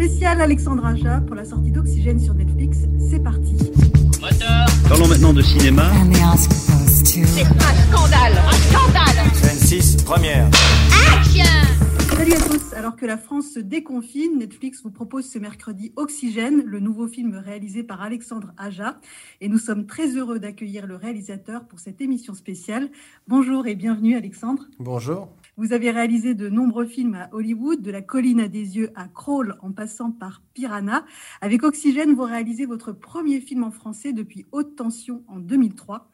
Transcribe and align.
Spécial 0.00 0.40
Alexandre 0.40 0.86
Aja 0.86 1.20
pour 1.26 1.36
la 1.36 1.44
sortie 1.44 1.70
d'Oxygène 1.70 2.18
sur 2.18 2.32
Netflix. 2.32 2.78
C'est 3.10 3.22
parti. 3.22 3.54
Moteur. 4.18 4.66
Parlons 4.88 5.06
maintenant 5.06 5.34
de 5.34 5.42
cinéma. 5.42 5.90
To? 5.90 6.36
C'est 7.04 7.42
un 7.42 7.74
scandale 7.92 8.32
Un 8.48 8.52
scandale 8.52 9.34
Scène 9.34 9.58
6, 9.58 10.02
première. 10.04 10.46
Action 11.18 11.44
Salut 12.16 12.32
à 12.32 12.40
tous. 12.40 12.72
Alors 12.74 12.96
que 12.96 13.04
la 13.04 13.18
France 13.18 13.50
se 13.52 13.60
déconfine, 13.60 14.38
Netflix 14.38 14.82
vous 14.82 14.90
propose 14.90 15.28
ce 15.28 15.38
mercredi 15.38 15.92
Oxygène, 15.96 16.62
le 16.64 16.80
nouveau 16.80 17.06
film 17.06 17.34
réalisé 17.36 17.82
par 17.82 18.00
Alexandre 18.00 18.54
Aja. 18.56 18.98
Et 19.42 19.50
nous 19.50 19.58
sommes 19.58 19.84
très 19.84 20.16
heureux 20.16 20.38
d'accueillir 20.38 20.86
le 20.86 20.96
réalisateur 20.96 21.66
pour 21.66 21.78
cette 21.78 22.00
émission 22.00 22.32
spéciale. 22.32 22.88
Bonjour 23.28 23.66
et 23.66 23.74
bienvenue 23.74 24.16
Alexandre. 24.16 24.64
Bonjour. 24.78 25.28
Vous 25.60 25.74
avez 25.74 25.90
réalisé 25.90 26.34
de 26.34 26.48
nombreux 26.48 26.86
films 26.86 27.16
à 27.16 27.28
Hollywood, 27.32 27.82
de 27.82 27.90
La 27.90 28.00
colline 28.00 28.40
à 28.40 28.48
des 28.48 28.78
yeux 28.78 28.88
à 28.94 29.08
Crawl 29.08 29.58
en 29.60 29.72
passant 29.72 30.10
par 30.10 30.40
Piranha. 30.54 31.04
Avec 31.42 31.64
Oxygène, 31.64 32.14
vous 32.14 32.22
réalisez 32.22 32.64
votre 32.64 32.92
premier 32.92 33.42
film 33.42 33.64
en 33.64 33.70
français 33.70 34.14
depuis 34.14 34.46
Haute 34.52 34.74
Tension 34.74 35.22
en 35.28 35.38
2003. 35.38 36.10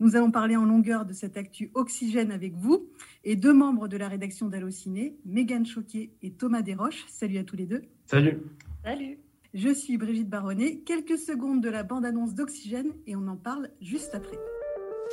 Nous 0.00 0.16
allons 0.16 0.30
parler 0.30 0.54
en 0.54 0.66
longueur 0.66 1.06
de 1.06 1.14
cette 1.14 1.38
actu 1.38 1.70
Oxygène 1.72 2.30
avec 2.30 2.52
vous 2.54 2.90
et 3.24 3.36
deux 3.36 3.54
membres 3.54 3.88
de 3.88 3.96
la 3.96 4.06
rédaction 4.06 4.48
d'Allociné, 4.48 5.16
Mégane 5.24 5.64
Choquet 5.64 6.10
et 6.20 6.32
Thomas 6.32 6.60
Desroches. 6.60 7.06
Salut 7.08 7.38
à 7.38 7.44
tous 7.44 7.56
les 7.56 7.64
deux. 7.64 7.80
Salut. 8.04 8.42
Salut 8.84 9.16
Je 9.54 9.72
suis 9.72 9.96
Brigitte 9.96 10.28
Baronnet. 10.28 10.80
Quelques 10.84 11.16
secondes 11.16 11.62
de 11.62 11.70
la 11.70 11.84
bande-annonce 11.84 12.34
d'Oxygène 12.34 12.92
et 13.06 13.16
on 13.16 13.26
en 13.28 13.36
parle 13.36 13.70
juste 13.80 14.14
après. 14.14 14.36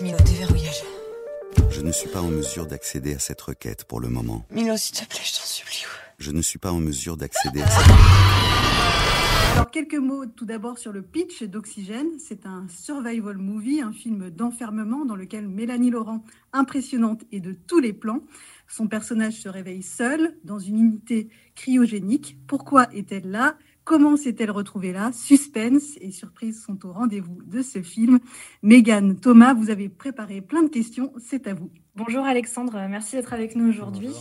Milo, 0.01 0.17
déverrouillage. 0.25 0.83
Je 1.77 1.83
ne 1.83 1.91
suis 1.91 2.09
pas 2.09 2.21
en 2.21 2.29
mesure 2.31 2.65
d'accéder 2.65 3.13
à 3.13 3.19
cette 3.19 3.39
requête 3.39 3.83
pour 3.83 3.99
le 3.99 4.09
moment. 4.09 4.47
Milo, 4.49 4.75
s'il 4.77 4.95
te 4.95 5.05
plaît, 5.07 5.21
je 5.23 5.35
t'en 5.35 5.45
supplie. 5.45 5.85
Je 6.17 6.31
ne 6.31 6.41
suis 6.41 6.57
pas 6.57 6.71
en 6.71 6.79
mesure 6.79 7.17
d'accéder 7.17 7.61
à 7.61 7.69
cette... 7.69 7.91
Alors, 9.53 9.69
quelques 9.69 9.93
mots 9.93 10.25
tout 10.25 10.45
d'abord 10.45 10.79
sur 10.79 10.91
le 10.91 11.03
pitch 11.03 11.43
d'Oxygène. 11.43 12.07
C'est 12.17 12.47
un 12.47 12.65
survival 12.67 13.37
movie, 13.37 13.81
un 13.81 13.91
film 13.91 14.31
d'enfermement 14.31 15.05
dans 15.05 15.15
lequel 15.15 15.47
Mélanie 15.47 15.91
Laurent, 15.91 16.23
impressionnante 16.51 17.21
et 17.31 17.41
de 17.41 17.53
tous 17.53 17.79
les 17.79 17.93
plans, 17.93 18.21
son 18.67 18.87
personnage 18.87 19.35
se 19.35 19.47
réveille 19.47 19.83
seul 19.83 20.35
dans 20.43 20.57
une 20.57 20.79
unité 20.79 21.29
cryogénique. 21.53 22.39
Pourquoi 22.47 22.91
est-elle 22.91 23.29
là? 23.29 23.55
Comment 23.87 24.17
s'est-elle 24.17 24.51
retrouvée 24.51 24.91
là? 24.91 25.11
Suspense 25.13 25.95
et 26.01 26.11
surprise 26.11 26.61
sont 26.61 26.85
au 26.85 26.91
rendez-vous 26.91 27.41
de 27.45 27.61
ce 27.61 27.81
film. 27.81 28.19
Mégane, 28.61 29.15
Thomas, 29.17 29.53
vous 29.53 29.69
avez 29.69 29.87
préparé 29.87 30.41
plein 30.41 30.61
de 30.63 30.67
questions, 30.67 31.13
c'est 31.25 31.47
à 31.47 31.53
vous. 31.53 31.69
Bonjour 31.95 32.25
Alexandre, 32.25 32.85
merci 32.89 33.15
d'être 33.15 33.31
avec 33.31 33.55
nous 33.55 33.69
aujourd'hui. 33.69 34.11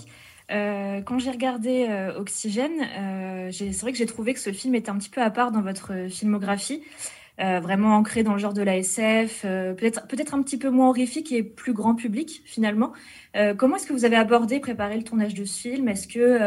Euh, 0.52 1.00
quand 1.00 1.18
j'ai 1.18 1.32
regardé 1.32 1.86
euh, 1.90 2.16
Oxygène, 2.16 2.80
euh, 2.96 3.50
j'ai- 3.50 3.72
c'est 3.72 3.80
vrai 3.80 3.90
que 3.90 3.98
j'ai 3.98 4.06
trouvé 4.06 4.34
que 4.34 4.38
ce 4.38 4.52
film 4.52 4.76
était 4.76 4.88
un 4.90 4.98
petit 4.98 5.10
peu 5.10 5.20
à 5.20 5.30
part 5.30 5.50
dans 5.50 5.62
votre 5.62 6.08
filmographie, 6.10 6.80
euh, 7.38 7.60
vraiment 7.60 7.94
ancré 7.96 8.22
dans 8.22 8.32
le 8.32 8.38
genre 8.38 8.54
de 8.54 8.62
la 8.62 8.78
SF, 8.78 9.42
euh, 9.44 9.74
peut-être 9.74 10.06
peut-être 10.06 10.32
un 10.32 10.40
petit 10.42 10.56
peu 10.56 10.70
moins 10.70 10.88
horrifique 10.88 11.32
et 11.32 11.42
plus 11.42 11.74
grand 11.74 11.94
public 11.94 12.40
finalement. 12.46 12.94
Euh, 13.36 13.54
comment 13.54 13.76
est-ce 13.76 13.86
que 13.86 13.92
vous 13.92 14.06
avez 14.06 14.16
abordé, 14.16 14.58
préparé 14.58 14.96
le 14.96 15.02
tournage 15.02 15.34
de 15.34 15.44
ce 15.44 15.60
film? 15.60 15.86
Est-ce 15.88 16.08
que 16.08 16.38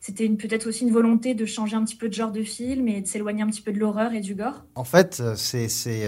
c'était 0.00 0.28
peut-être 0.28 0.68
aussi 0.68 0.84
une 0.84 0.92
volonté 0.92 1.32
de 1.32 1.46
changer 1.46 1.76
un 1.76 1.84
petit 1.84 1.96
peu 1.96 2.10
de 2.10 2.12
genre 2.12 2.30
de 2.30 2.42
film 2.42 2.88
et 2.88 3.00
de 3.00 3.06
s'éloigner 3.06 3.42
un 3.42 3.46
petit 3.46 3.62
peu 3.62 3.72
de 3.72 3.78
l'horreur 3.78 4.12
et 4.12 4.20
du 4.20 4.34
gore? 4.34 4.64
En 4.74 4.84
fait, 4.84 5.22
c'est 5.36 6.06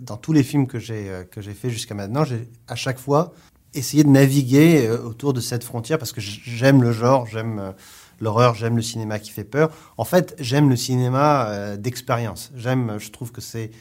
dans 0.00 0.16
tous 0.16 0.32
les 0.32 0.44
films 0.44 0.68
que 0.68 0.78
j'ai 0.78 1.10
que 1.32 1.40
j'ai 1.40 1.54
fait 1.54 1.70
jusqu'à 1.70 1.96
maintenant, 1.96 2.24
j'ai 2.24 2.48
à 2.68 2.76
chaque 2.76 2.98
fois 2.98 3.32
essayé 3.74 4.04
de 4.04 4.10
naviguer 4.10 4.88
autour 4.90 5.32
de 5.32 5.40
cette 5.40 5.64
frontière 5.64 5.98
parce 5.98 6.12
que 6.12 6.20
j'aime 6.20 6.84
le 6.84 6.92
genre, 6.92 7.26
j'aime 7.26 7.74
l'horreur, 8.22 8.54
j'aime 8.54 8.76
le 8.76 8.82
cinéma 8.82 9.18
qui 9.18 9.30
fait 9.30 9.44
peur. 9.44 9.70
En 9.98 10.04
fait, 10.04 10.34
j'aime 10.38 10.70
le 10.70 10.76
cinéma 10.76 11.48
euh, 11.48 11.76
d'expérience. 11.76 12.52
J'aime, 12.54 12.96
je 12.98 13.10
trouve 13.10 13.32
que 13.32 13.40
c'est 13.40 13.72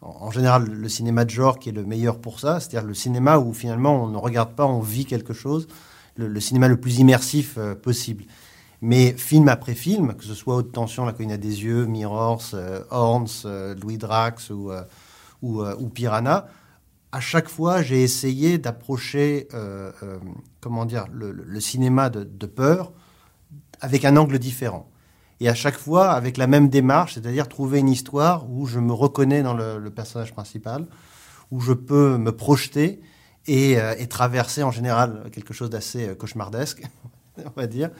en 0.00 0.30
général 0.30 0.64
le 0.64 0.88
cinéma 0.88 1.26
de 1.26 1.30
genre 1.30 1.58
qui 1.58 1.68
est 1.68 1.72
le 1.72 1.84
meilleur 1.84 2.18
pour 2.18 2.40
ça, 2.40 2.58
c'est-à-dire 2.58 2.88
le 2.88 2.94
cinéma 2.94 3.38
où 3.38 3.52
finalement 3.52 4.02
on 4.02 4.08
ne 4.08 4.16
regarde 4.16 4.54
pas, 4.54 4.64
on 4.64 4.80
vit 4.80 5.04
quelque 5.04 5.34
chose, 5.34 5.68
le, 6.16 6.40
cinéma 6.40 6.68
le 6.68 6.78
plus 6.78 6.98
immersif 6.98 7.56
euh, 7.58 7.74
possible. 7.74 8.24
Mais 8.80 9.12
film 9.12 9.48
après 9.48 9.74
film, 9.74 10.14
que 10.14 10.24
ce 10.24 10.34
soit 10.34 10.56
Haute 10.56 10.72
Tension, 10.72 11.04
La 11.04 11.12
colline 11.12 11.32
à 11.32 11.36
des 11.36 11.64
yeux, 11.64 11.84
Mirrors, 11.84 12.50
euh, 12.54 12.80
Horns, 12.88 13.28
euh, 13.44 13.74
Louis 13.74 13.98
Drax 13.98 14.48
ou, 14.48 14.72
ou, 15.42 15.62
ou 15.62 15.88
Piranha, 15.90 16.46
à 17.12 17.20
chaque 17.20 17.50
fois 17.50 17.82
j'ai 17.82 18.02
essayé 18.02 18.56
d'approcher, 18.56 19.48
comment 20.62 20.86
dire, 20.86 21.04
le, 21.12 21.60
cinéma 21.60 22.08
de 22.08 22.46
peur 22.46 22.92
avec 23.80 24.04
un 24.04 24.16
angle 24.16 24.38
différent. 24.38 24.90
Et 25.40 25.48
à 25.48 25.54
chaque 25.54 25.76
fois 25.76 26.10
avec 26.10 26.36
la 26.36 26.46
même 26.46 26.68
démarche, 26.68 27.14
c'est-à-dire 27.14 27.48
trouver 27.48 27.78
une 27.78 27.88
histoire 27.88 28.48
où 28.50 28.66
je 28.66 28.78
me 28.78 28.92
reconnais 28.92 29.42
dans 29.42 29.54
le, 29.54 29.90
personnage 29.90 30.32
principal, 30.32 30.86
où 31.50 31.60
je 31.60 31.72
peux 31.72 32.18
me 32.18 32.30
projeter 32.30 33.00
et, 33.46 33.80
euh, 33.80 33.94
traverser 34.08 34.62
en 34.62 34.70
général 34.70 35.30
quelque 35.32 35.54
chose 35.54 35.70
d'assez 35.70 36.08
euh, 36.08 36.14
cauchemardesque, 36.14 36.82
on 37.38 37.52
va 37.56 37.66
dire. 37.66 37.90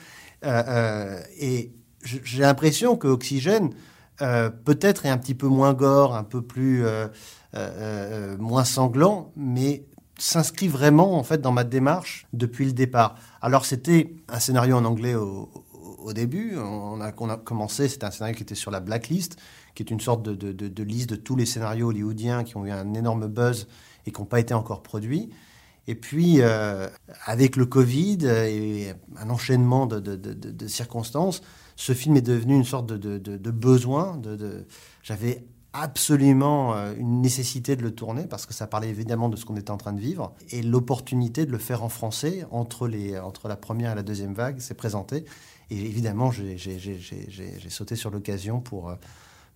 Euh, 0.44 1.20
et 1.38 1.72
j'ai 2.02 2.42
l'impression 2.42 2.96
que 2.96 3.08
Oxygène, 3.08 3.70
peut-être 4.18 5.06
est 5.06 5.08
un 5.08 5.16
petit 5.16 5.34
peu 5.34 5.48
moins 5.48 5.72
gore, 5.72 6.14
un 6.14 6.24
peu 6.24 6.40
plus 6.42 6.82
moins 8.38 8.64
sanglant, 8.64 9.32
mais 9.36 9.84
s'inscrit 10.18 10.68
vraiment 10.68 11.18
en 11.18 11.22
fait 11.22 11.40
dans 11.42 11.52
ma 11.52 11.64
démarche 11.64 12.26
depuis 12.32 12.64
le 12.64 12.72
départ. 12.72 13.16
Alors 13.42 13.66
c'était 13.66 14.14
un 14.28 14.40
scénario 14.40 14.76
en 14.76 14.84
anglais 14.84 15.14
au, 15.14 15.50
au- 16.02 16.12
début. 16.12 16.56
On 16.58 17.00
a, 17.00 17.12
on 17.18 17.28
a 17.28 17.36
commencé, 17.36 17.88
c'était 17.88 18.06
un 18.06 18.10
scénario 18.10 18.36
qui 18.36 18.42
était 18.42 18.54
sur 18.54 18.70
la 18.70 18.80
blacklist, 18.80 19.36
qui 19.74 19.82
est 19.82 19.90
une 19.90 20.00
sorte 20.00 20.22
de, 20.22 20.82
liste 20.82 21.10
de 21.10 21.16
tous 21.16 21.36
les 21.36 21.46
scénarios 21.46 21.88
hollywoodiens 21.88 22.44
qui 22.44 22.56
ont 22.56 22.66
eu 22.66 22.70
un 22.70 22.94
énorme 22.94 23.28
buzz 23.28 23.68
et 24.06 24.12
qui 24.12 24.20
n'ont 24.20 24.26
pas 24.26 24.40
été 24.40 24.54
encore 24.54 24.82
produits. 24.82 25.30
Et 25.86 25.94
puis, 25.94 26.36
euh, 26.40 26.88
avec 27.24 27.56
le 27.56 27.66
Covid 27.66 28.18
et 28.26 28.92
un 29.16 29.30
enchaînement 29.30 29.86
de, 29.86 30.66
circonstances, 30.68 31.42
ce 31.76 31.94
film 31.94 32.16
est 32.16 32.22
devenu 32.22 32.54
une 32.54 32.64
sorte 32.64 32.86
de, 32.86 33.50
besoin. 33.50 34.20
J'avais 35.02 35.44
absolument 35.72 36.74
euh, 36.74 36.94
une 36.98 37.20
nécessité 37.20 37.76
de 37.76 37.82
le 37.82 37.94
tourner 37.94 38.26
parce 38.26 38.44
que 38.44 38.52
ça 38.52 38.66
parlait 38.66 38.88
évidemment 38.88 39.28
de 39.28 39.36
ce 39.36 39.44
qu'on 39.44 39.56
était 39.56 39.70
en 39.70 39.76
train 39.76 39.92
de 39.92 40.00
vivre. 40.00 40.34
Et 40.50 40.62
l'opportunité 40.62 41.46
de 41.46 41.52
le 41.52 41.58
faire 41.58 41.84
en 41.84 41.88
français 41.88 42.44
entre 42.50 42.88
la 42.88 43.56
première 43.56 43.92
et 43.92 43.94
la 43.94 44.02
deuxième 44.02 44.34
vague 44.34 44.58
s'est 44.58 44.74
présentée. 44.74 45.24
Et 45.70 45.76
évidemment, 45.76 46.30
j'ai 46.30 46.56
sauté 47.68 47.96
sur 47.96 48.10
l'occasion 48.10 48.60
pour, 48.60 48.90
euh, 48.90 48.94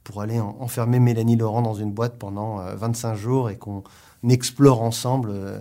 pour 0.04 0.20
aller 0.22 0.38
en- 0.41 0.56
enfermer 0.60 1.00
Mélanie 1.00 1.36
Laurent 1.36 1.62
dans 1.62 1.75
une 1.75 1.92
boîte 1.92 2.19
pendant 2.19 2.60
euh, 2.60 2.75
25 2.76 3.14
jours 3.14 3.50
et 3.50 3.56
qu'on 3.56 3.82
explore 4.28 4.82
ensemble 4.82 5.30
euh, 5.32 5.60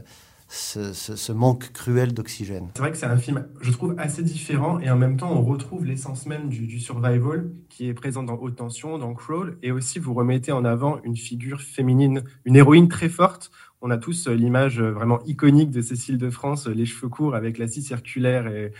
ce, 0.53 1.31
manque 1.31 1.71
cruel 1.73 2.13
d'oxygène. 2.13 2.67
C'est 2.75 2.81
vrai 2.81 2.91
que 2.91 2.97
c'est 2.97 3.07
un 3.07 3.17
film, 3.17 3.47
je 3.61 3.71
trouve, 3.71 3.95
assez 3.97 4.21
différent 4.21 4.79
et 4.79 4.89
en 4.89 4.95
même 4.95 5.17
temps, 5.17 5.31
on 5.31 5.41
retrouve 5.41 5.85
l'essence 5.85 6.27
même 6.27 6.49
du, 6.49 6.67
du 6.67 6.79
survival 6.79 7.49
qui 7.69 7.87
est 7.87 7.93
présent 7.93 8.21
dans 8.21 8.35
Haute 8.35 8.55
Tension, 8.55 8.99
dans 8.99 9.13
Crawl, 9.15 9.57
et 9.63 9.71
aussi 9.71 9.97
vous 9.97 10.13
remettez 10.13 10.51
en 10.51 10.63
avant 10.63 10.99
une 11.03 11.17
figure 11.17 11.61
féminine, 11.61 12.23
une 12.45 12.55
héroïne 12.55 12.87
très 12.87 13.09
forte. 13.09 13.49
On 13.81 13.89
a 13.89 13.97
tous 13.97 14.27
euh, 14.27 14.33
l'image 14.35 14.79
euh, 14.79 14.91
vraiment 14.91 15.19
iconique 15.25 15.71
de 15.71 15.81
Cécile 15.81 16.17
de 16.17 16.29
France, 16.29 16.67
euh, 16.67 16.73
les 16.73 16.85
cheveux 16.85 17.09
courts 17.09 17.33
avec 17.35 17.57
la 17.57 17.67
scie 17.67 17.81
circulaire 17.81 18.47
et 18.47 18.71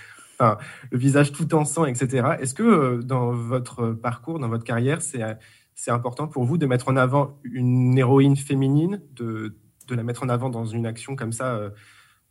le 0.92 0.98
visage 0.98 1.32
tout 1.32 1.54
en 1.56 1.66
sang, 1.66 1.86
etc. 1.86 2.36
Est-ce 2.40 2.54
que 2.54 2.64
euh, 2.64 3.02
dans 3.02 3.32
votre 3.32 3.92
parcours, 3.92 4.40
dans 4.40 4.50
votre 4.50 4.64
carrière, 4.64 5.02
c'est 5.02 5.24
euh, 5.24 5.34
c'est 5.76 5.92
important 5.92 6.28
pour 6.28 6.44
vous 6.44 6.58
de 6.58 6.66
mettre 6.66 6.90
en 6.90 6.96
avant 6.96 7.40
une 7.44 7.98
héroïne 7.98 8.36
féminine, 8.36 9.02
de, 9.16 9.56
la 9.90 10.04
mettre 10.04 10.24
en 10.24 10.30
avant 10.30 10.50
dans 10.50 10.66
une 10.66 10.86
action 10.86 11.16
comme 11.16 11.32
ça 11.32 11.56
euh, 11.56 11.70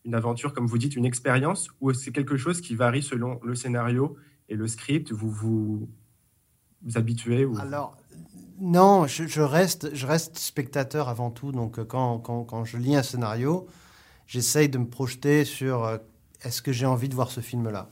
une 0.05 0.15
aventure, 0.15 0.53
comme 0.53 0.67
vous 0.67 0.79
dites, 0.79 0.97
une 0.97 1.05
expérience, 1.05 1.69
ou 1.81 1.93
c'est 1.93 2.13
quelque 2.13 2.37
chose 2.37 2.61
qui 2.61 2.75
varie 2.75 3.03
selon 3.03 3.39
le 3.45 3.55
scénario 3.55 4.17
et 4.49 4.57
le 4.57 4.67
script? 4.67 5.13
Vous 5.13 5.31
vous, 5.31 5.89
habituez. 6.95 7.47
Alors, 7.61 7.97
non, 8.59 9.07
je, 9.07 9.41
reste, 9.41 10.39
spectateur 10.39 11.09
avant 11.09 11.31
tout. 11.31 11.53
Donc, 11.53 11.85
quand, 11.87 12.19
quand, 12.19 12.65
je 12.65 12.79
lis 12.79 12.97
un 12.97 13.05
scénario, 13.05 13.69
j'essaye 14.27 14.69
de 14.69 14.79
me 14.79 14.87
projeter 14.87 15.45
sur 15.45 16.01
est-ce 16.43 16.63
que 16.63 16.73
j'ai 16.73 16.87
envie 16.87 17.09
de 17.09 17.15
voir 17.15 17.31
ce 17.31 17.41
film-là? 17.41 17.89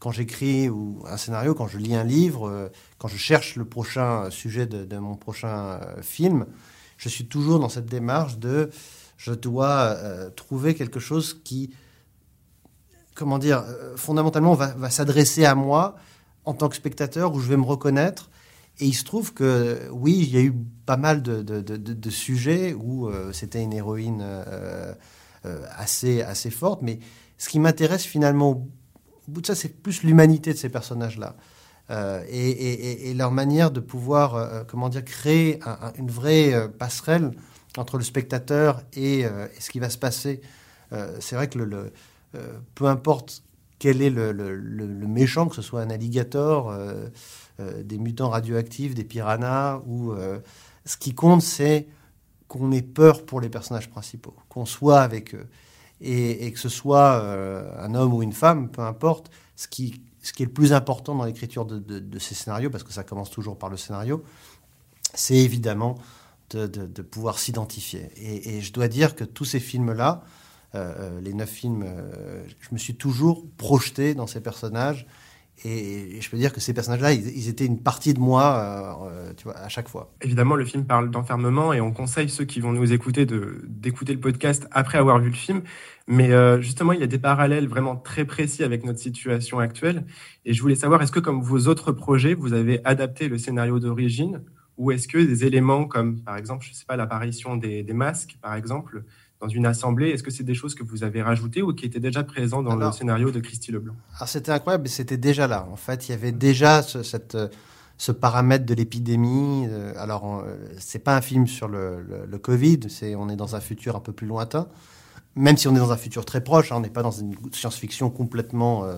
Quand 0.00 0.12
j'écris 0.12 0.70
ou 0.70 1.02
un 1.06 1.18
scénario, 1.18 1.54
quand 1.54 1.68
je 1.68 1.76
lis 1.76 1.94
un 1.94 2.04
livre, 2.04 2.48
euh, 2.48 2.68
quand 2.96 3.06
je 3.06 3.18
cherche 3.18 3.56
le 3.56 3.66
prochain 3.66 4.30
sujet 4.30 4.66
de, 4.66 4.96
mon 4.96 5.14
prochain 5.14 5.78
euh, 5.82 6.00
film, 6.00 6.46
je 6.96 7.10
suis 7.10 7.26
toujours 7.26 7.60
dans 7.60 7.68
cette 7.68 7.84
démarche 7.84 8.38
de 8.38 8.70
je 9.18 9.32
dois 9.32 9.94
euh, 9.98 10.30
trouver 10.30 10.74
quelque 10.74 11.00
chose 11.00 11.38
qui, 11.44 11.74
comment 13.14 13.38
dire, 13.38 13.62
fondamentalement 13.96 14.54
va, 14.54 14.88
s'adresser 14.88 15.44
à 15.44 15.54
moi 15.54 15.96
en 16.46 16.54
tant 16.54 16.70
que 16.70 16.76
spectateur, 16.76 17.34
où 17.34 17.38
je 17.38 17.48
vais 17.50 17.58
me 17.58 17.66
reconnaître. 17.66 18.30
Et 18.78 18.86
il 18.86 18.94
se 18.94 19.04
trouve 19.04 19.34
que, 19.34 19.86
oui, 19.92 20.18
il 20.22 20.30
y 20.30 20.38
a 20.38 20.40
eu 20.40 20.54
pas 20.86 20.96
mal 20.96 21.22
de, 21.22 21.42
de, 21.42 21.60
de, 21.60 22.10
sujets 22.10 22.72
où 22.72 23.10
c'était 23.34 23.62
une 23.62 23.74
héroïne 23.74 24.24
assez, 25.76 26.22
assez 26.22 26.48
forte, 26.48 26.80
mais 26.80 26.98
ce 27.36 27.50
qui 27.50 27.58
m'intéresse 27.58 28.04
finalement, 28.04 28.66
bout 29.30 29.40
de 29.40 29.46
ça, 29.46 29.54
c'est 29.54 29.68
plus 29.82 30.02
l'humanité 30.02 30.52
de 30.52 30.58
ces 30.58 30.68
personnages-là. 30.68 31.36
euh, 31.90 32.22
et, 32.30 33.14
leur 33.14 33.32
manière 33.32 33.72
de 33.72 33.80
pouvoir, 33.80 34.36
euh, 34.36 34.62
comment 34.64 34.88
dire, 34.88 35.04
créer 35.04 35.58
un- 35.64 35.78
un- 35.88 35.92
une 35.98 36.08
vraie 36.10 36.54
euh, 36.54 36.68
passerelle 36.68 37.32
entre 37.76 37.98
le 37.98 38.04
spectateur 38.04 38.82
et, 38.92 39.24
euh, 39.24 39.48
ce 39.58 39.70
qui 39.70 39.80
va 39.80 39.90
se 39.90 39.98
passer. 39.98 40.40
Euh, 40.92 41.16
c'est 41.20 41.34
vrai 41.34 41.48
que 41.48 41.58
le, 41.58 41.92
euh, 42.36 42.58
peu 42.76 42.86
importe 42.86 43.42
quel 43.80 44.02
est 44.02 44.10
le, 44.10 44.30
le- 44.30 45.06
méchant, 45.08 45.48
que 45.48 45.56
ce 45.56 45.62
soit 45.62 45.80
un 45.82 45.90
alligator, 45.90 46.70
euh, 46.70 47.08
euh, 47.58 47.82
des 47.82 47.98
mutants 47.98 48.28
radioactifs, 48.30 48.94
des 48.94 49.04
piranhas, 49.04 49.80
ou 49.86 50.12
euh, 50.12 50.38
ce 50.84 50.96
qui 50.96 51.14
compte, 51.14 51.42
c'est 51.42 51.88
qu'on 52.46 52.70
ait 52.72 52.82
peur 52.82 53.24
pour 53.26 53.40
les 53.40 53.48
personnages 53.48 53.90
principaux, 53.90 54.34
qu'on 54.48 54.64
soit 54.66 55.00
avec 55.00 55.34
eux, 55.34 55.48
et, 56.00 56.50
que 56.52 56.58
ce 56.58 56.68
soit 56.68 57.20
euh, 57.22 57.70
un 57.78 57.94
homme 57.94 58.14
ou 58.14 58.22
une 58.22 58.32
femme, 58.32 58.70
peu 58.70 58.82
importe. 58.82 59.30
Ce 59.56 59.68
qui, 59.68 60.02
ce 60.22 60.32
qui 60.32 60.42
est 60.42 60.46
le 60.46 60.52
plus 60.52 60.72
important 60.72 61.14
dans 61.14 61.24
l'écriture 61.24 61.66
de, 61.66 62.18
ces 62.18 62.34
scénarios, 62.34 62.70
parce 62.70 62.84
que 62.84 62.92
ça 62.92 63.04
commence 63.04 63.30
toujours 63.30 63.58
par 63.58 63.68
le 63.68 63.76
scénario, 63.76 64.24
c'est 65.14 65.36
évidemment 65.36 65.96
de, 66.50 67.02
pouvoir 67.02 67.38
s'identifier. 67.38 68.08
Et, 68.16 68.60
je 68.60 68.72
dois 68.72 68.88
dire 68.88 69.14
que 69.14 69.24
tous 69.24 69.44
ces 69.44 69.60
films-là, 69.60 70.24
euh, 70.74 70.94
euh, 70.98 71.20
les 71.20 71.34
neuf 71.34 71.50
films, 71.50 71.84
je 72.60 72.68
me 72.72 72.78
suis 72.78 72.94
toujours 72.94 73.44
projeté 73.56 74.14
dans 74.14 74.26
ces 74.26 74.40
personnages. 74.40 75.06
Et, 75.64 76.20
je 76.20 76.30
peux 76.30 76.36
dire 76.36 76.52
que 76.52 76.60
ces 76.60 76.72
personnages-là, 76.72 77.12
ils, 77.12 77.48
étaient 77.48 77.66
une 77.66 77.82
partie 77.82 78.14
de 78.14 78.20
moi, 78.20 78.56
euh, 79.04 79.08
euh, 79.08 79.32
tu 79.36 79.44
vois, 79.44 79.56
à 79.56 79.68
chaque 79.68 79.88
fois. 79.88 80.12
Évidemment, 80.22 80.54
le 80.54 80.64
film 80.64 80.84
parle 80.84 81.10
d'enfermement 81.10 81.72
et 81.72 81.80
on 81.80 81.92
conseille 81.92 82.28
ceux 82.28 82.44
qui 82.44 82.60
vont 82.60 82.72
nous 82.72 82.92
écouter 82.92 83.26
d'écouter 83.26 84.14
le 84.14 84.20
podcast 84.20 84.66
après 84.70 84.98
avoir 84.98 85.18
vu 85.18 85.28
le 85.28 85.36
film. 85.36 85.62
Mais 86.06 86.32
euh, 86.32 86.60
justement, 86.60 86.92
il 86.92 87.00
y 87.00 87.04
a 87.04 87.06
des 87.06 87.18
parallèles 87.18 87.68
vraiment 87.68 87.96
très 87.96 88.24
précis 88.24 88.64
avec 88.64 88.84
notre 88.84 88.98
situation 88.98 89.58
actuelle. 89.58 90.06
Et 90.44 90.54
je 90.54 90.62
voulais 90.62 90.76
savoir, 90.76 91.02
est-ce 91.02 91.12
que 91.12 91.20
comme 91.20 91.42
vos 91.42 91.66
autres 91.66 91.92
projets, 91.92 92.34
vous 92.34 92.52
avez 92.52 92.80
adapté 92.84 93.28
le 93.28 93.38
scénario 93.38 93.78
d'origine 93.78 94.42
ou 94.78 94.92
est-ce 94.92 95.08
que 95.08 95.18
des 95.18 95.44
éléments 95.44 95.84
comme, 95.84 96.20
par 96.22 96.38
exemple, 96.38 96.64
je 96.66 96.72
sais 96.72 96.86
pas, 96.86 96.96
l'apparition 96.96 97.56
des 97.56 97.84
masques, 97.92 98.38
par 98.40 98.54
exemple, 98.54 99.04
dans 99.40 99.48
une 99.48 99.66
assemblée, 99.66 100.10
est-ce 100.10 100.22
que 100.22 100.30
c'est 100.30 100.44
des 100.44 100.54
choses 100.54 100.74
que 100.74 100.82
vous 100.84 101.02
avez 101.02 101.22
rajoutées 101.22 101.62
ou 101.62 101.72
qui 101.72 101.86
étaient 101.86 102.00
déjà 102.00 102.22
présentes 102.24 102.64
dans 102.66 102.72
Alors- 102.72 102.90
le 102.90 102.96
scénario 102.96 103.30
de 103.30 103.40
Christy 103.40 103.72
Leblanc? 103.72 103.94
Alors 104.16 104.28
c'était 104.28 104.52
incroyable, 104.52 104.88
c'était 104.88 105.16
déjà 105.16 105.46
là. 105.46 105.66
En 105.72 105.76
fait, 105.76 106.08
il 106.08 106.12
y 106.12 106.14
avait 106.14 106.32
déjà 106.32 106.82
ce, 106.82 107.02
cette, 107.02 107.34
euh, 107.36 107.48
ce 107.96 108.12
paramètre 108.12 108.66
de 108.66 108.74
l'épidémie. 108.74 109.66
Euh, 109.68 109.92
Alors, 109.96 110.40
euh, 110.40 110.56
c'est 110.78 110.98
pas 110.98 111.16
un 111.16 111.20
film 111.22 111.46
sur 111.46 111.68
le, 111.68 112.02
le, 112.02 112.26
le 112.26 112.38
Covid, 112.38 112.80
c'est 112.88 113.14
on 113.14 113.28
est 113.30 113.36
dans 113.36 113.56
un 113.56 113.60
futur 113.60 113.96
un 113.96 114.00
peu 114.00 114.12
plus 114.12 114.26
lointain. 114.26 114.68
Même 115.36 115.56
si 115.56 115.68
on 115.68 115.74
est 115.74 115.78
dans 115.78 115.92
un 115.92 115.96
futur 115.96 116.24
très 116.24 116.42
proche, 116.42 116.72
hein, 116.72 116.76
on 116.76 116.80
n'est 116.80 116.90
pas 116.90 117.02
dans 117.02 117.10
une 117.12 117.34
science-fiction 117.52 118.10
complètement 118.10 118.84
euh, 118.84 118.94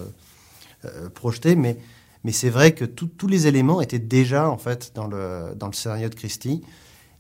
euh, 0.86 1.08
projetée, 1.10 1.54
mais, 1.56 1.76
mais 2.24 2.32
c'est 2.32 2.48
vrai 2.50 2.72
que 2.72 2.84
tout- 2.84 3.06
tous 3.18 3.28
les 3.28 3.46
éléments 3.46 3.80
étaient 3.80 3.98
déjà 4.00 4.48
en 4.50 4.58
fait 4.58 4.92
dans 4.94 5.06
le, 5.06 5.54
dans 5.56 5.66
le 5.68 5.72
scénario 5.74 6.08
de 6.08 6.14
Christie. 6.16 6.62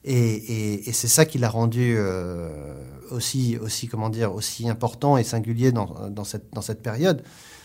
Et, 0.04 0.90
c'est 0.92 1.08
ça 1.08 1.24
qui 1.24 1.38
l'a 1.38 1.48
rendu 1.48 1.94
euh, 1.96 2.74
aussi, 3.12 3.88
comment 3.90 4.10
dire, 4.10 4.34
aussi 4.34 4.68
important 4.68 5.16
et 5.16 5.24
singulier 5.24 5.72
dans, 5.72 6.24
cette, 6.24 6.82
période. 6.82 7.22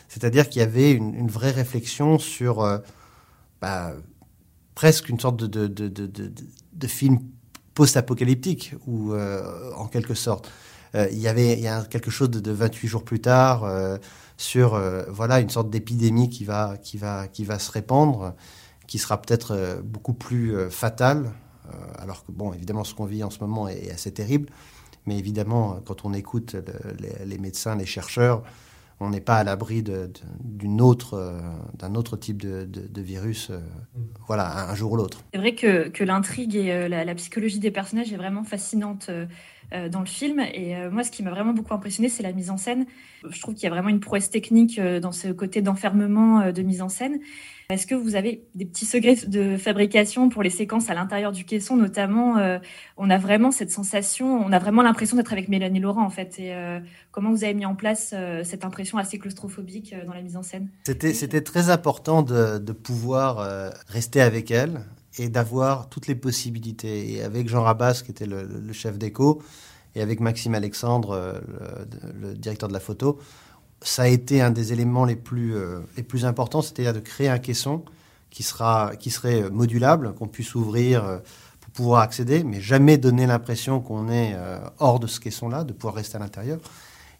C'est-à-dire 0.07 0.49
qu'il 0.49 0.59
y 0.59 0.63
avait 0.63 0.91
une, 0.91 1.27
vraie 1.27 1.51
réflexion 1.51 2.19
sur 2.19 2.61
euh, 2.61 2.77
bah, 3.61 3.93
presque 4.75 5.09
une 5.09 5.19
sorte 5.19 5.37
de, 5.37 6.87
film 6.87 7.19
post-apocalyptique, 7.73 8.75
ou 8.85 9.13
euh, 9.13 9.71
en 9.75 9.87
quelque 9.87 10.13
sorte. 10.13 10.49
Euh, 10.95 11.07
il 11.11 11.19
y 11.19 11.27
avait 11.27 11.65
a 11.67 11.83
quelque 11.83 12.09
chose 12.09 12.29
de, 12.29 12.39
de 12.39 12.51
28 12.51 12.87
jours 12.87 13.03
plus 13.03 13.19
tard 13.19 13.69
sur 14.37 14.79
voilà 15.09 15.39
une 15.39 15.49
sorte 15.49 15.69
d'épidémie 15.69 16.29
qui 16.29 16.45
va, 16.45 16.77
qui, 16.77 16.97
va, 16.97 17.27
qui 17.27 17.43
va 17.43 17.57
se 17.59 17.71
répandre, 17.71 18.35
qui 18.85 18.99
sera 18.99 19.19
peut-être 19.19 19.81
beaucoup 19.83 20.13
plus 20.13 20.69
fatale, 20.69 21.31
alors 22.07 22.25
que, 22.25 22.31
bon, 22.31 22.53
évidemment, 22.53 22.83
ce 22.85 22.95
qu'on 22.95 23.05
vit 23.05 23.23
en 23.23 23.29
ce 23.29 23.39
moment 23.39 23.67
est, 23.67 23.87
est 23.87 23.91
assez 23.91 24.11
terrible. 24.13 24.49
Mais 25.05 25.17
évidemment, 25.17 25.79
quand 25.85 26.05
on 26.05 26.13
écoute 26.13 26.53
le- 26.55 26.93
les, 26.99 27.25
les 27.25 27.37
médecins, 27.37 27.75
les 27.75 27.85
chercheurs, 27.85 28.43
on 28.99 29.09
n'est 29.09 29.21
pas 29.21 29.35
à 29.37 29.43
l'abri 29.43 29.83
autre, 30.81 31.13
euh, 31.13 31.39
d'un 31.77 31.93
autre 31.95 32.17
type 32.17 32.41
de, 32.41 32.65
de- 32.65 32.87
de 32.87 33.01
virus, 33.01 33.49
euh, 33.51 33.59
voilà, 34.27 34.67
un, 34.67 34.71
un 34.71 34.75
jour 34.75 34.93
ou 34.93 34.95
l'autre. 34.95 35.19
C'est 35.33 35.39
vrai 35.39 35.53
que, 35.53 35.89
que 35.89 36.03
l'intrigue 36.03 36.55
et 36.55 36.71
euh, 36.71 36.87
la, 36.87 37.05
la 37.05 37.15
psychologie 37.15 37.59
des 37.59 37.71
personnages 37.71 38.11
est 38.11 38.17
vraiment 38.17 38.43
fascinante 38.43 39.07
euh, 39.09 39.25
dans 39.71 39.99
le 39.99 40.05
film. 40.05 40.39
Et 40.39 40.75
euh, 40.75 40.89
moi, 40.89 41.03
ce 41.03 41.11
qui 41.11 41.23
m'a 41.23 41.31
vraiment 41.31 41.53
beaucoup 41.53 41.73
impressionné, 41.73 42.09
c'est 42.09 42.23
la 42.23 42.31
mise 42.31 42.49
en 42.49 42.57
scène. 42.57 42.85
Je 43.29 43.39
trouve 43.41 43.53
qu'il 43.55 43.63
y 43.63 43.67
a 43.67 43.69
vraiment 43.69 43.89
une 43.89 43.99
prouesse 43.99 44.29
technique 44.29 44.79
euh, 44.79 44.99
dans 44.99 45.11
ce 45.11 45.29
côté 45.29 45.61
d'enfermement 45.61 46.41
euh, 46.41 46.51
de 46.51 46.61
mise 46.61 46.81
en 46.81 46.89
scène. 46.89 47.19
Est-ce 47.69 47.85
que 47.85 47.95
vous 47.95 48.15
avez 48.15 48.45
des 48.55 48.63
petits 48.63 48.85
secrets 48.85 49.17
de 49.27 49.57
fabrication 49.57 50.29
pour 50.29 50.41
les 50.41 50.49
séquences 50.49 50.89
à 50.89 50.93
l'intérieur 50.93 51.33
du 51.33 51.43
caisson, 51.43 51.75
notamment 51.75 52.37
euh, 52.37 52.59
On 52.95 53.09
a 53.09 53.17
vraiment 53.17 53.51
cette 53.51 53.71
sensation, 53.71 54.39
on 54.39 54.53
a 54.53 54.59
vraiment 54.59 54.83
l'impression 54.83 55.17
d'être 55.17 55.33
avec 55.33 55.49
Mélanie 55.49 55.81
Laurent, 55.81 56.05
en 56.05 56.09
fait. 56.09 56.39
Et 56.39 56.53
euh, 56.55 56.79
comment 57.11 57.29
vous 57.29 57.43
avez 57.43 57.53
mis 57.53 57.65
en 57.65 57.75
place 57.75 58.11
euh, 58.13 58.45
cette 58.45 58.63
impression 58.63 58.97
assez 58.97 59.19
claustrophobique 59.19 59.91
euh, 59.91 60.05
dans 60.05 60.13
la 60.13 60.21
mise 60.21 60.37
en 60.37 60.43
scène? 60.43 60.69
C'était, 60.85 61.41
très 61.41 61.69
important 61.69 62.21
de, 62.21 62.71
pouvoir 62.71 63.39
euh, 63.39 63.69
rester 63.89 64.21
avec 64.21 64.49
elle 64.49 64.79
et 65.17 65.29
d'avoir 65.29 65.89
toutes 65.89 66.07
les 66.07 66.15
possibilités. 66.15 67.13
Et 67.13 67.23
avec 67.23 67.49
Jean 67.49 67.63
Rabas, 67.63 68.01
qui 68.05 68.11
était 68.11 68.25
le, 68.25 68.71
chef 68.73 68.97
d'écho, 68.97 69.41
et 69.95 70.01
avec 70.01 70.19
Maxime 70.19 70.53
Alexandre, 70.55 71.11
euh, 71.11 71.39
le, 72.19 72.33
directeur 72.35 72.69
de 72.69 72.73
la 72.73 72.79
photo, 72.79 73.19
ça 73.81 74.03
a 74.03 74.07
été 74.07 74.41
un 74.41 74.51
des 74.51 74.73
éléments 74.73 75.05
les 75.05 75.15
plus, 75.15 75.55
euh, 75.55 75.79
les 75.97 76.03
plus 76.03 76.25
importants, 76.25 76.61
c'est-à-dire 76.61 76.93
de 76.93 76.99
créer 76.99 77.29
un 77.29 77.39
caisson 77.39 77.83
qui, 78.29 78.43
sera, 78.43 78.95
qui 78.95 79.09
serait 79.09 79.49
modulable, 79.49 80.13
qu'on 80.13 80.27
puisse 80.27 80.55
ouvrir 80.55 81.03
euh, 81.05 81.17
pour 81.61 81.71
pouvoir 81.71 82.01
accéder, 82.01 82.43
mais 82.43 82.61
jamais 82.61 82.97
donner 82.97 83.25
l'impression 83.25 83.79
qu'on 83.79 84.09
est 84.09 84.33
euh, 84.35 84.59
hors 84.79 84.99
de 84.99 85.07
ce 85.07 85.19
caisson-là, 85.19 85.63
de 85.63 85.73
pouvoir 85.73 85.95
rester 85.95 86.17
à 86.17 86.19
l'intérieur. 86.19 86.59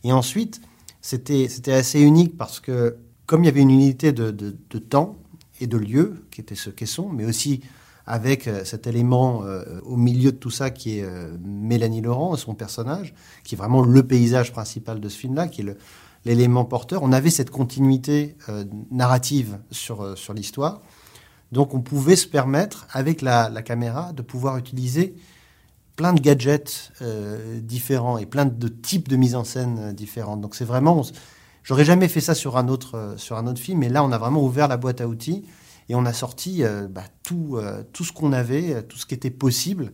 Et 0.04 0.12
ensuite, 0.12 0.62
c'était 1.02 1.74
assez 1.74 2.02
unique 2.02 2.38
parce 2.38 2.60
que 2.60 2.98
comme 3.26 3.44
il 3.44 3.48
y 3.48 3.50
avait 3.50 3.62
une 3.62 3.72
unité 3.72 4.12
de- 4.12 4.32
de 4.32 4.80
temps 4.80 5.16
et 5.60 5.68
de 5.68 5.78
lieu, 5.78 6.24
qui 6.32 6.42
était 6.42 6.56
ce 6.56 6.70
caisson, 6.70 7.10
mais 7.10 7.26
aussi 7.26 7.62
avec 8.07 8.48
euh, 8.48 8.63
cet 8.63 8.88
élément 8.88 9.44
euh, 9.44 9.63
au 9.83 9.98
milieu 9.98 10.31
de 10.31 10.38
tout 10.38 10.50
ça 10.50 10.69
qui 10.69 11.00
est 11.00 11.04
euh, 11.04 11.36
Mélanie 11.44 12.01
Laurent 12.01 12.36
et 12.36 12.38
son 12.38 12.56
personnage, 12.56 13.13
qui 13.44 13.56
est 13.56 13.57
vraiment 13.57 13.81
le 13.83 14.07
paysage 14.07 14.54
principal 14.54 15.01
de 15.01 15.09
ce 15.09 15.18
film-là, 15.18 15.50
qui 15.50 15.62
est 15.62 15.77
l'élément 16.25 16.63
porteur, 16.63 17.04
on 17.04 17.12
avait 17.12 17.30
cette 17.30 17.51
continuité 17.51 18.36
narrative 18.92 19.59
sur, 19.71 20.18
sur 20.18 20.33
l'histoire. 20.33 20.81
Donc 21.54 21.74
on 21.74 21.80
pouvait 21.80 22.18
se 22.18 22.27
permettre, 22.27 22.86
avec 22.92 23.21
la, 23.21 23.50
caméra, 23.62 24.12
de 24.12 24.21
pouvoir 24.21 24.57
utiliser 24.57 25.16
plein 25.95 26.11
de 26.11 26.19
gadgets 26.19 26.92
différents 27.61 28.18
et 28.18 28.26
plein 28.26 28.45
de 28.45 28.68
types 28.68 29.07
de 29.07 29.16
mise 29.16 29.35
en 29.35 29.45
scène 29.45 29.94
différentes. 29.94 30.42
Donc 30.42 30.56
c'est 30.56 30.66
vraiment, 30.66 30.99
on 30.99 31.04
j'aurais 31.64 31.85
jamais 31.85 32.09
fait 32.09 32.19
ça 32.19 32.35
sur 32.35 32.57
un 32.57 32.68
autre 32.68 33.16
sur 33.16 33.37
un 33.37 33.47
autre 33.47 33.61
film, 33.61 33.80
mais 33.80 33.90
là 33.90 34.04
on 34.04 34.11
a 34.11 34.18
vraiment 34.18 34.44
ouvert 34.44 34.68
la 34.68 34.76
boîte 34.76 34.99
à 34.99 35.07
outils 35.07 35.45
et 35.90 35.96
on 35.96 36.06
a 36.06 36.14
sorti 36.14 36.64
euh, 36.64 36.88
bah, 36.88 37.04
tout 37.24 37.58
euh, 37.58 37.84
tout 37.94 38.04
ce 38.04 38.12
qu'on 38.12 38.34
avait, 38.34 38.76
euh, 38.76 38.82
tout 38.82 38.98
ce 38.98 39.06
qui 39.06 39.14
était 39.14 39.32
possible 39.32 39.92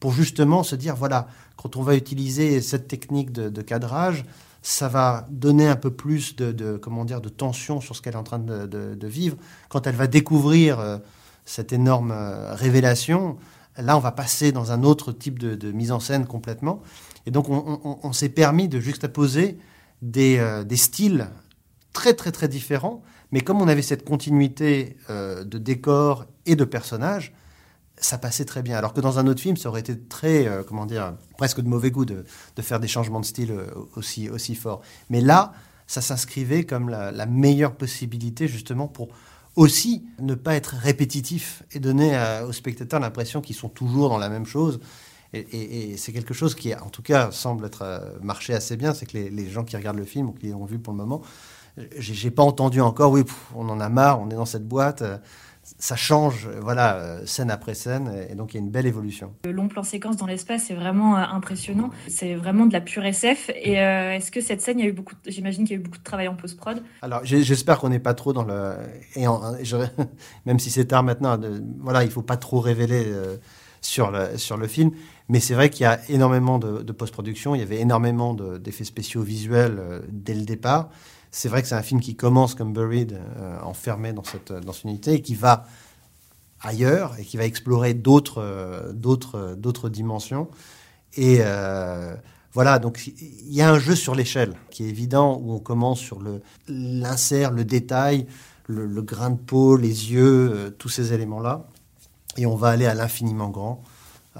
pour 0.00 0.12
justement 0.12 0.62
se 0.62 0.76
dire 0.76 0.96
voilà 0.96 1.28
quand 1.56 1.76
on 1.76 1.82
va 1.82 1.96
utiliser 1.96 2.60
cette 2.60 2.86
technique 2.86 3.32
de, 3.32 3.62
cadrage, 3.62 4.26
ça 4.60 4.88
va 4.88 5.26
donner 5.30 5.66
un 5.68 5.76
peu 5.76 5.90
plus 5.90 6.36
de, 6.36 6.76
comment 6.76 7.06
dire 7.06 7.22
de 7.22 7.30
tension 7.30 7.80
sur 7.80 7.96
ce 7.96 8.02
qu'elle 8.02 8.12
est 8.12 8.18
en 8.18 8.22
train 8.24 8.38
de, 8.38 9.06
vivre 9.06 9.38
quand 9.70 9.86
elle 9.86 9.94
va 9.94 10.06
découvrir 10.06 11.00
cette 11.46 11.72
énorme 11.72 12.12
révélation. 12.52 13.38
Là, 13.78 13.96
on 13.96 14.00
va 14.00 14.12
passer 14.12 14.52
dans 14.52 14.70
un 14.70 14.82
autre 14.82 15.12
type 15.12 15.38
de, 15.38 15.72
mise 15.72 15.92
en 15.92 15.98
scène 15.98 16.26
complètement. 16.26 16.82
Et 17.24 17.30
donc, 17.30 17.48
on, 17.48 18.12
s'est 18.12 18.28
permis 18.28 18.68
de 18.68 18.78
juxtaposer 18.78 19.58
des, 20.02 20.62
des 20.66 20.76
styles 20.76 21.28
très, 21.94 22.12
très, 22.12 22.32
très 22.32 22.48
différents. 22.48 23.02
Mais 23.36 23.42
comme 23.42 23.60
on 23.60 23.68
avait 23.68 23.82
cette 23.82 24.02
continuité 24.02 24.96
euh, 25.10 25.44
de 25.44 25.58
décor 25.58 26.24
et 26.46 26.56
de 26.56 26.64
personnages, 26.64 27.34
ça 27.98 28.16
passait 28.16 28.46
très 28.46 28.62
bien. 28.62 28.78
Alors 28.78 28.94
que 28.94 29.02
dans 29.02 29.18
un 29.18 29.26
autre 29.26 29.42
film, 29.42 29.58
ça 29.58 29.68
aurait 29.68 29.80
été 29.80 30.00
très, 30.00 30.46
euh, 30.48 30.62
comment 30.66 30.86
dire, 30.86 31.12
presque 31.36 31.60
de 31.60 31.68
mauvais 31.68 31.90
goût 31.90 32.06
de, 32.06 32.24
de 32.56 32.62
faire 32.62 32.80
des 32.80 32.88
changements 32.88 33.20
de 33.20 33.26
style 33.26 33.50
euh, 33.50 33.66
aussi, 33.94 34.30
aussi 34.30 34.54
forts. 34.54 34.80
Mais 35.10 35.20
là, 35.20 35.52
ça 35.86 36.00
s'inscrivait 36.00 36.64
comme 36.64 36.88
la, 36.88 37.26
meilleure 37.26 37.74
possibilité 37.76 38.48
justement 38.48 38.88
pour 38.88 39.08
aussi 39.54 40.06
ne 40.18 40.34
pas 40.34 40.54
être 40.54 40.74
répétitif 40.74 41.62
et 41.72 41.78
donner 41.78 42.18
aux 42.48 42.52
spectateurs 42.52 43.00
l'impression 43.00 43.42
qu'ils 43.42 43.54
sont 43.56 43.68
toujours 43.68 44.08
dans 44.08 44.16
la 44.18 44.30
même 44.30 44.46
chose. 44.46 44.80
Et, 45.34 45.90
et- 45.90 45.96
c'est 45.98 46.14
quelque 46.14 46.32
chose 46.32 46.54
qui, 46.54 46.74
en 46.74 46.88
tout 46.88 47.02
cas, 47.02 47.30
semble 47.32 47.66
être 47.66 48.16
marché 48.22 48.54
assez 48.54 48.78
bien. 48.78 48.94
C'est 48.94 49.04
que 49.04 49.18
les, 49.18 49.28
les 49.28 49.50
gens 49.50 49.64
qui 49.64 49.76
regardent 49.76 49.98
le 49.98 50.06
film 50.06 50.30
ou 50.30 50.32
qui 50.32 50.48
l'ont 50.48 50.64
vu 50.64 50.78
pour 50.78 50.94
le 50.94 50.96
moment, 50.96 51.20
j'ai 51.98 52.30
pas 52.30 52.42
entendu 52.42 52.80
encore. 52.80 53.12
Oui, 53.12 53.24
pff, 53.24 53.36
on 53.54 53.68
en 53.68 53.80
a 53.80 53.88
marre. 53.88 54.20
On 54.20 54.28
est 54.30 54.34
dans 54.34 54.44
cette 54.46 54.66
boîte. 54.66 55.02
euh, 55.02 55.18
ça 55.80 55.96
change, 55.96 56.48
voilà, 56.62 56.94
euh, 56.94 57.26
scène 57.26 57.50
après 57.50 57.74
scène, 57.74 58.12
et 58.30 58.36
donc 58.36 58.54
il 58.54 58.56
y 58.56 58.60
a 58.60 58.62
une 58.62 58.70
belle 58.70 58.86
évolution. 58.86 59.32
Le 59.44 59.50
long 59.50 59.66
plan 59.66 59.82
séquence 59.82 60.16
dans 60.16 60.24
l'espace 60.26 60.70
est 60.70 60.74
vraiment 60.74 61.16
euh, 61.16 61.22
impressionnant. 61.32 61.90
C'est 62.06 62.36
vraiment 62.36 62.66
de 62.66 62.72
la 62.72 62.80
pure 62.80 63.04
SF. 63.04 63.50
Et 63.56 63.80
euh, 63.80 64.12
est-ce 64.14 64.30
que 64.30 64.40
cette 64.40 64.62
scène, 64.62 64.78
il 64.78 64.84
y 64.84 64.86
a 64.86 64.90
eu 64.90 64.94
beaucoup, 64.94 65.14
de- 65.24 65.28
j'imagine 65.28 65.64
qu'il 65.64 65.74
y 65.74 65.76
a 65.76 65.80
eu 65.80 65.82
beaucoup 65.82 65.98
de 65.98 66.04
travail 66.04 66.28
en 66.28 66.36
post 66.36 66.56
prod. 66.56 66.80
Alors 67.02 67.22
j'espère 67.24 67.80
qu'on 67.80 67.88
n'est 67.88 67.98
pas 67.98 68.14
trop 68.14 68.32
dans 68.32 68.44
le, 68.44 68.74
et 69.16 69.26
en- 69.26 69.56
je- 69.60 69.76
même 70.46 70.60
si 70.60 70.70
c'est 70.70 70.84
tard 70.84 71.02
maintenant, 71.02 71.36
de- 71.36 71.60
voilà, 71.80 72.04
il 72.04 72.10
faut 72.12 72.22
pas 72.22 72.36
trop 72.36 72.60
révéler 72.60 73.02
euh, 73.06 73.36
sur 73.80 74.12
le 74.12 74.38
sur 74.38 74.56
le 74.56 74.68
film, 74.68 74.92
mais 75.28 75.40
c'est 75.40 75.54
vrai 75.54 75.68
qu'il 75.68 75.82
y 75.82 75.86
a 75.86 75.98
énormément 76.08 76.60
de, 76.60 76.82
de 76.82 76.92
post-production, 76.92 77.56
il 77.56 77.58
y 77.58 77.62
avait 77.62 77.80
énormément 77.80 78.34
de- 78.34 78.56
d'effets 78.58 78.84
spéciaux 78.84 79.22
visuels 79.22 79.78
euh, 79.80 80.00
dès 80.10 80.34
le 80.34 80.44
départ. 80.44 80.90
C'est 81.36 81.50
vrai 81.50 81.60
que 81.60 81.68
c'est 81.68 81.74
un 81.74 81.82
film 81.82 82.00
qui 82.00 82.16
commence 82.16 82.54
comme 82.54 82.72
Buried, 82.72 83.12
euh, 83.12 83.60
enfermé 83.60 84.14
dans 84.14 84.24
cette 84.24 84.52
dans 84.52 84.72
cette 84.72 84.84
unité, 84.84 85.12
et 85.12 85.20
qui 85.20 85.34
va 85.34 85.66
ailleurs 86.62 87.14
et 87.18 87.24
qui 87.26 87.36
va 87.36 87.44
explorer 87.44 87.92
d'autres 87.92 88.40
euh, 88.42 88.90
d'autres 88.94 89.38
euh, 89.38 89.54
d'autres 89.54 89.90
dimensions. 89.90 90.48
Et 91.14 91.40
euh, 91.40 92.14
voilà, 92.54 92.78
donc 92.78 93.06
il 93.06 93.52
y 93.52 93.60
a 93.60 93.70
un 93.70 93.78
jeu 93.78 93.94
sur 93.94 94.14
l'échelle 94.14 94.54
qui 94.70 94.84
est 94.84 94.88
évident 94.88 95.38
où 95.42 95.52
on 95.52 95.58
commence 95.58 96.00
sur 96.00 96.22
le 96.22 96.40
l'insert, 96.68 97.50
le 97.50 97.66
détail, 97.66 98.26
le, 98.66 99.02
grain 99.02 99.28
de 99.28 99.36
peau, 99.36 99.76
les 99.76 100.12
yeux, 100.12 100.50
euh, 100.52 100.70
tous 100.70 100.88
ces 100.88 101.12
éléments-là, 101.12 101.66
et 102.38 102.46
on 102.46 102.56
va 102.56 102.68
aller 102.68 102.86
à 102.86 102.94
l'infiniment 102.94 103.50
grand 103.50 103.82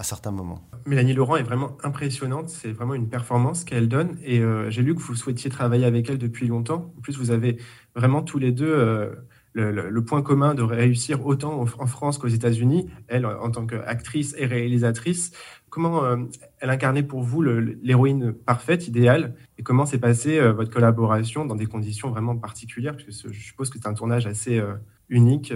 certains 0.03 0.31
moments. 0.31 0.61
Mélanie 0.85 1.15
Laurent 1.15 1.37
est 1.37 1.43
vraiment 1.43 1.77
impressionnante. 1.83 2.51
C'est 2.51 2.73
vraiment 2.73 2.95
une 2.95 3.09
performance 3.09 3.65
qu'elle 3.65 3.89
donne. 3.89 4.19
Et 4.23 4.41
euh, 4.41 4.71
j'ai 4.71 4.83
lu 4.83 4.95
que 4.95 5.01
vous 5.01 5.15
souhaitiez 5.15 5.51
travailler 5.51 5.87
avec 5.87 6.11
elle 6.11 6.19
depuis 6.19 6.47
longtemps. 6.47 6.93
En 6.97 7.01
plus, 7.01 7.19
vous 7.19 7.31
avez 7.31 7.57
vraiment 7.95 8.23
tous 8.23 8.39
les 8.39 8.53
deux 8.53 8.73
euh, 8.73 9.15
le, 9.55 10.05
point 10.05 10.21
commun 10.21 10.55
de 10.55 10.63
réussir 10.63 11.25
autant 11.25 11.63
en, 11.63 11.87
France 11.87 12.19
qu'aux 12.19 12.29
États-Unis. 12.29 12.89
Elle, 13.09 13.25
en 13.25 13.51
tant 13.51 13.67
qu'actrice 13.67 14.35
et 14.37 14.45
réalisatrice, 14.45 15.33
comment 15.71 16.05
euh, 16.05 16.17
elle 16.61 16.69
incarnait 16.69 17.03
pour 17.03 17.23
vous 17.23 17.41
l'héroïne 17.43 18.35
parfaite, 18.35 18.87
idéale? 18.87 19.35
Et 19.57 19.63
comment 19.63 19.87
s'est 19.87 19.99
passée 19.99 20.39
votre 20.53 20.71
collaboration 20.71 21.47
dans 21.47 21.57
des 21.57 21.67
conditions 21.67 22.11
vraiment 22.11 22.37
particulières? 22.37 22.97
Parce 22.97 23.23
que 23.23 23.33
je 23.33 23.41
suppose 23.41 23.71
que 23.71 23.79
c'est 23.81 23.89
un 23.89 23.95
tournage 23.95 24.27
assez 24.27 24.63
unique. 25.09 25.55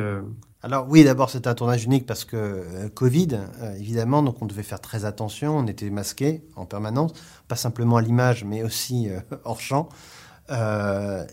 Alors 0.63 0.87
oui, 0.89 1.05
d'abord 1.05 1.31
c'était 1.31 1.49
un 1.49 1.55
tournage 1.55 1.85
unique 1.85 2.05
parce 2.05 2.27
que 2.27 2.37
euh, 2.37 2.89
Covid, 2.91 3.29
euh, 3.63 3.75
évidemment, 3.77 4.23
donc 4.23 4.43
on 4.43 4.47
devait 4.47 4.63
faire 4.63 4.81
très 4.81 5.07
attention, 5.07 5.57
on 5.57 5.67
était 5.67 5.89
masqué 5.89 6.43
en 6.55 6.67
permanence, 6.67 7.13
pas 7.49 7.57
simplement 7.57 7.97
à 7.97 8.03
l'image, 8.03 8.45
mais 8.45 8.63
aussi 8.63 9.09
euh, 9.09 9.21
hors 9.45 9.61
champ. 9.61 9.89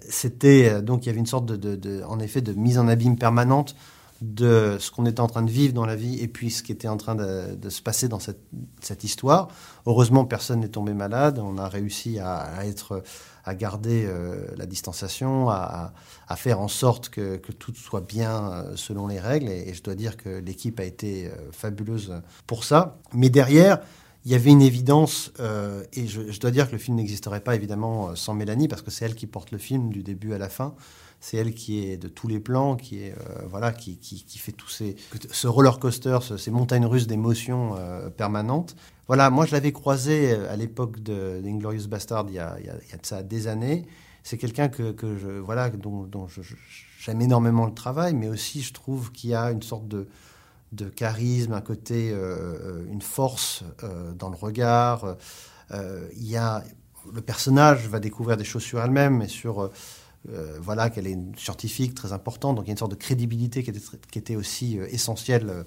C'était 0.07 0.81
donc 0.83 1.05
il 1.05 1.07
y 1.07 1.09
avait 1.09 1.19
une 1.19 1.25
sorte 1.25 1.47
de, 1.47 2.03
en 2.03 2.19
effet, 2.19 2.41
de 2.41 2.53
mise 2.53 2.77
en 2.77 2.87
abîme 2.87 3.17
permanente 3.17 3.75
de 4.21 4.77
ce 4.79 4.91
qu'on 4.91 5.07
était 5.07 5.21
en 5.21 5.27
train 5.27 5.41
de 5.41 5.49
vivre 5.49 5.73
dans 5.73 5.87
la 5.87 5.95
vie 5.95 6.19
et 6.21 6.27
puis 6.27 6.51
ce 6.51 6.61
qui 6.61 6.71
était 6.71 6.87
en 6.87 6.97
train 6.97 7.15
de, 7.15 7.69
se 7.69 7.81
passer 7.81 8.07
dans 8.07 8.19
cette, 8.19 9.03
histoire. 9.03 9.47
Heureusement, 9.87 10.25
personne 10.25 10.59
n'est 10.59 10.69
tombé 10.69 10.93
malade. 10.93 11.39
On 11.39 11.57
a 11.57 11.67
réussi 11.67 12.19
à 12.19 12.63
être, 12.63 13.01
à 13.47 13.55
garder 13.55 14.03
euh, 14.05 14.45
la 14.57 14.65
distanciation, 14.65 15.49
à, 15.49 15.93
à 16.27 16.35
faire 16.35 16.59
en 16.59 16.67
sorte 16.67 17.07
que, 17.07 17.37
que 17.37 17.53
tout 17.53 17.73
soit 17.73 18.01
bien 18.01 18.51
euh, 18.51 18.75
selon 18.75 19.07
les 19.07 19.21
règles. 19.21 19.47
Et, 19.47 19.73
je 19.73 19.81
dois 19.81 19.95
dire 19.95 20.17
que 20.17 20.27
l'équipe 20.27 20.77
a 20.81 20.83
été 20.83 21.27
euh, 21.27 21.51
fabuleuse 21.53 22.13
pour 22.45 22.65
ça. 22.65 22.99
Mais 23.13 23.29
derrière, 23.29 23.79
il 24.25 24.33
y 24.33 24.35
avait 24.35 24.49
une 24.49 24.61
évidence, 24.61 25.31
et 25.93 26.05
je, 26.05 26.37
dois 26.41 26.51
dire 26.51 26.67
que 26.67 26.73
le 26.73 26.77
film 26.77 26.97
n'existerait 26.97 27.39
pas 27.39 27.55
évidemment 27.55 28.13
sans 28.13 28.33
Mélanie, 28.33 28.67
parce 28.67 28.81
que 28.81 28.91
c'est 28.91 29.05
elle 29.05 29.15
qui 29.15 29.25
porte 29.25 29.51
le 29.51 29.57
film 29.57 29.89
du 29.89 30.03
début 30.03 30.33
à 30.33 30.37
la 30.37 30.49
fin. 30.49 30.75
C'est 31.19 31.37
elle 31.37 31.53
qui 31.55 31.83
est 31.83 31.97
de 31.97 32.07
tous 32.07 32.27
les 32.27 32.39
plans, 32.39 32.75
qui 32.75 32.99
est 33.03 33.11
euh, 33.13 33.41
voilà, 33.49 33.71
qui, 33.71 33.97
qui, 33.97 34.23
qui 34.23 34.37
fait 34.37 34.51
tous 34.51 34.69
ces 34.69 34.95
ce 35.31 35.47
roller 35.47 35.79
coaster, 35.79 36.19
ce- 36.21 36.37
ces 36.37 36.51
montagnes 36.51 36.85
russes 36.85 37.07
d'émotions 37.07 37.75
euh, 37.77 38.09
permanentes. 38.09 38.75
Voilà, 39.07 39.29
moi 39.29 39.45
je 39.45 39.51
l'avais 39.53 39.71
croisée 39.71 40.31
euh, 40.33 40.51
à 40.51 40.55
l'époque 40.55 40.99
d'Inglorious 40.99 41.87
Bastard 41.87 42.25
il 42.29 42.35
y 42.35 42.39
a, 42.39 42.55
il 42.59 42.65
y 42.67 42.69
a, 42.69 42.97
de 42.97 43.05
ça 43.05 43.23
des 43.23 43.47
années. 43.47 43.85
C'est 44.23 44.37
quelqu'un 44.37 44.67
que, 44.69 44.91
que 44.91 45.39
voilà 45.39 45.69
dont, 45.69 46.03
dont 46.03 46.27
j'aime 46.99 47.21
énormément 47.21 47.65
le 47.65 47.73
travail, 47.73 48.13
mais 48.13 48.27
aussi 48.27 48.61
je 48.61 48.73
trouve 48.73 49.11
qu'il 49.11 49.29
y 49.31 49.35
a 49.35 49.51
une 49.51 49.63
sorte 49.63 49.87
de 49.87 50.07
de 50.73 50.89
charisme, 50.89 51.53
un 51.53 51.61
côté, 51.61 52.13
une 52.91 53.01
force 53.01 53.63
dans 54.19 54.29
le 54.29 54.35
regard. 54.35 55.15
Il 55.73 56.27
y 56.27 56.35
a 56.35 56.63
le 57.13 57.21
personnage 57.21 57.87
va 57.87 57.99
découvrir 58.01 58.35
des 58.35 58.43
choses 58.43 58.63
sur 58.63 58.81
elle-même 58.81 59.21
et 59.21 59.29
sur 59.29 59.71
euh, 60.29 60.57
voilà 60.61 60.89
qu'elle 60.89 61.07
est 61.07 61.11
une 61.11 61.35
scientifique 61.37 61.95
très 61.95 62.11
importante. 62.11 62.55
Donc 62.55 62.65
il 62.65 62.67
y 62.67 62.71
a 62.71 62.73
une 62.73 62.77
sorte 62.77 62.91
de 62.91 62.97
crédibilité 62.97 63.63
qui 63.63 64.19
était, 64.19 64.35
aussi 64.35 64.77
euh, 64.77 64.87
essentielle 64.89 65.49
euh, 65.49 65.63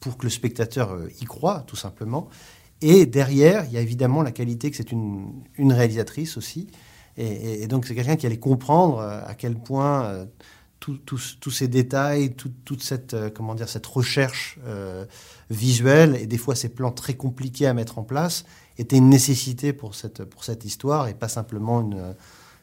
pour 0.00 0.16
que 0.16 0.24
le 0.24 0.30
spectateur 0.30 0.98
y 1.20 1.24
croit, 1.24 1.62
tout 1.66 1.76
simplement. 1.76 2.28
Et 2.80 3.06
derrière, 3.06 3.64
il 3.66 3.72
y 3.72 3.76
a 3.76 3.80
évidemment 3.80 4.22
la 4.22 4.32
qualité 4.32 4.70
que 4.72 4.76
c'est 4.76 4.90
une, 4.90 5.44
réalisatrice 5.56 6.36
aussi. 6.36 6.66
Et, 7.16 7.68
donc 7.68 7.86
c'est 7.86 7.94
quelqu'un 7.94 8.16
qui 8.16 8.26
allait 8.26 8.38
comprendre 8.38 8.98
à 9.00 9.34
quel 9.34 9.54
point 9.54 10.26
tous 10.80 11.50
ces 11.52 11.68
détails, 11.68 12.34
tout- 12.34 12.50
toute 12.64 12.82
cette, 12.82 13.14
comment 13.32 13.54
dire, 13.54 13.68
cette 13.68 13.86
recherche 13.86 14.58
visuelle 15.50 16.16
et 16.16 16.26
des 16.26 16.38
fois 16.38 16.56
ces 16.56 16.70
plans 16.70 16.90
très 16.90 17.14
compliqués 17.14 17.68
à 17.68 17.74
mettre 17.74 18.00
en 18.00 18.02
place 18.02 18.44
étaient 18.76 18.96
une 18.96 19.10
nécessité 19.10 19.72
pour 19.72 19.94
cette, 19.94 20.24
pour 20.24 20.42
cette 20.42 20.64
histoire 20.64 21.06
et 21.06 21.14
pas 21.14 21.28
simplement 21.28 21.82
une, 21.82 22.16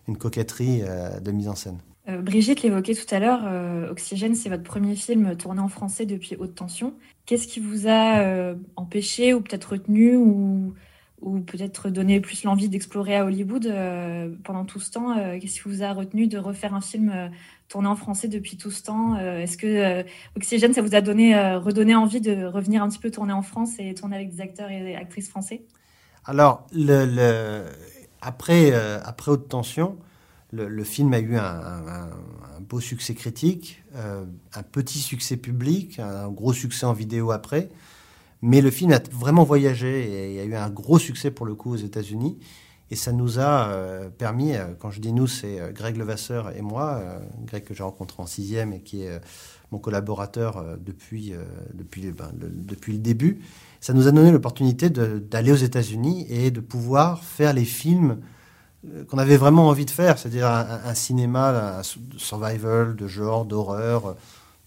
une 0.09 0.17
coquetterie 0.17 0.81
euh, 0.83 1.19
de 1.19 1.31
mise 1.31 1.47
en 1.47 1.55
scène. 1.55 1.77
Euh, 2.09 2.21
Brigitte 2.21 2.63
l'évoquait 2.63 2.95
tout 2.95 3.13
à 3.15 3.19
l'heure, 3.19 3.41
euh, 3.45 3.91
Oxygène, 3.91 4.35
c'est 4.35 4.49
votre 4.49 4.63
premier 4.63 4.95
film 4.95 5.35
tourné 5.37 5.61
en 5.61 5.67
français 5.67 6.05
depuis 6.05 6.35
Haute 6.37 6.55
Tension. 6.55 6.93
Qu'est-ce 7.25 7.47
qui 7.47 7.59
vous 7.59 7.87
a 7.87 8.19
euh, 8.19 8.55
empêché 8.75 9.33
ou 9.33 9.41
peut-être 9.41 9.73
retenu 9.73 10.15
ou, 10.15 10.73
ou 11.21 11.39
peut-être 11.39 11.89
donné 11.89 12.19
plus 12.19 12.43
l'envie 12.43 12.67
d'explorer 12.67 13.15
à 13.17 13.25
Hollywood 13.25 13.71
pendant 14.43 14.65
tout 14.65 14.79
ce 14.79 14.89
temps 14.91 15.13
Qu'est-ce 15.39 15.61
qui 15.61 15.69
vous 15.69 15.83
a 15.83 15.93
retenu 15.93 16.27
de 16.27 16.37
refaire 16.39 16.73
un 16.73 16.81
film 16.81 17.29
tourné 17.67 17.87
en 17.87 17.95
français 17.95 18.27
depuis 18.29 18.57
tout 18.57 18.71
ce 18.71 18.81
temps 18.81 19.17
Est-ce 19.19 19.57
que 19.57 20.03
Oxygène, 20.35 20.73
ça 20.73 20.81
vous 20.81 20.95
a 20.95 21.01
donné, 21.01 21.37
redonné 21.57 21.93
envie 21.93 22.21
de 22.21 22.45
revenir 22.45 22.81
un 22.81 22.89
petit 22.89 22.99
peu 22.99 23.11
tourner 23.11 23.33
en 23.33 23.43
France 23.43 23.71
et 23.79 23.93
tourner 23.93 24.15
avec 24.15 24.33
des 24.33 24.41
acteurs 24.41 24.71
et 24.71 24.95
actrices 24.95 25.29
français? 25.29 25.61
Alors, 26.25 26.65
le, 26.73 27.05
le- 27.05 27.65
après, 28.21 28.71
euh, 28.73 28.99
après 29.03 29.31
Haute 29.31 29.47
Tension, 29.47 29.97
le, 30.51 30.83
film 30.83 31.13
a 31.13 31.19
eu 31.19 31.37
un, 31.37 32.09
beau 32.61 32.79
succès 32.79 33.13
critique, 33.13 33.83
euh, 33.95 34.25
un 34.55 34.63
petit 34.63 34.99
succès 34.99 35.37
public, 35.37 35.99
un 35.99 36.29
gros 36.29 36.53
succès 36.53 36.85
en 36.85 36.93
vidéo 36.93 37.31
après. 37.31 37.69
Mais 38.41 38.61
le 38.61 38.71
film 38.71 38.91
a 38.93 38.99
vraiment 39.11 39.43
voyagé 39.43 40.33
et 40.33 40.39
a 40.39 40.43
eu 40.45 40.55
un 40.55 40.69
gros 40.69 40.97
succès 40.97 41.29
pour 41.29 41.45
le 41.45 41.55
coup 41.55 41.73
aux 41.73 41.77
États-Unis. 41.77 42.39
Et 42.89 42.95
ça 42.95 43.11
nous 43.11 43.37
a 43.37 43.69
euh, 43.69 44.09
permis, 44.09 44.53
quand 44.79 44.89
je 44.89 44.99
dis 44.99 45.13
nous, 45.13 45.27
c'est 45.27 45.71
Greg 45.73 45.95
Levasseur 45.97 46.55
et 46.55 46.61
moi, 46.61 47.03
Greg 47.45 47.63
que 47.63 47.75
j'ai 47.75 47.83
rencontré 47.83 48.23
en 48.23 48.25
sixième 48.25 48.73
et 48.73 48.79
qui 48.81 49.03
est 49.03 49.21
mon 49.71 49.77
collaborateur 49.77 50.77
depuis, 50.79 51.35
ben, 51.93 52.31
depuis 52.33 52.93
le 52.93 52.99
début. 52.99 53.39
Ça 53.81 53.93
nous 53.93 54.07
a 54.07 54.11
donné 54.11 54.31
l'opportunité 54.31 54.89
d'aller 54.89 55.51
aux 55.51 55.55
États-Unis 55.55 56.25
et 56.29 56.51
de 56.51 56.59
pouvoir 56.59 57.23
faire 57.23 57.53
les 57.53 57.65
films 57.65 58.17
euh, 58.87 59.03
qu'on 59.05 59.17
avait 59.17 59.37
vraiment 59.37 59.67
envie 59.67 59.85
de 59.85 59.91
faire, 59.91 60.17
c'est-à-dire 60.17 60.47
un, 60.47 60.93
cinéma 60.93 61.81
de 61.97 62.17
survival, 62.17 62.95
de 62.95 63.07
genre, 63.07 63.45
d'horreur, 63.45 64.05
euh, 64.07 64.13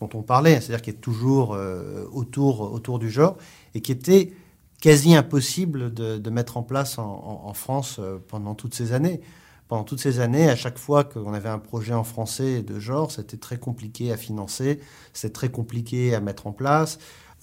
dont 0.00 0.10
on 0.14 0.22
parlait, 0.22 0.60
c'est-à-dire 0.60 0.82
qui 0.82 0.90
est 0.90 1.00
toujours 1.00 1.54
euh, 1.54 2.04
autour, 2.12 2.72
autour 2.72 2.98
du 2.98 3.10
genre, 3.10 3.36
et 3.74 3.80
qui 3.80 3.92
était 3.92 4.32
quasi 4.80 5.14
impossible 5.14 5.94
de, 5.94 6.30
mettre 6.30 6.56
en 6.56 6.62
place 6.62 6.98
en, 6.98 7.42
en- 7.44 7.54
France 7.54 8.00
pendant 8.28 8.54
toutes 8.54 8.74
ces 8.74 8.92
années. 8.92 9.20
Pendant 9.68 9.84
toutes 9.84 10.00
ces 10.00 10.18
années, 10.18 10.50
à 10.50 10.56
chaque 10.56 10.76
fois 10.76 11.04
qu'on 11.04 11.32
avait 11.32 11.48
un 11.48 11.60
projet 11.60 11.94
en 11.94 12.02
français 12.02 12.62
de 12.62 12.80
genre, 12.80 13.12
c'était 13.12 13.36
très 13.36 13.58
compliqué 13.58 14.12
à 14.12 14.16
financer, 14.16 14.80
c'était 15.12 15.32
très 15.32 15.50
compliqué 15.50 16.14
à 16.14 16.20
mettre 16.20 16.48
en 16.48 16.52
place 16.52 16.98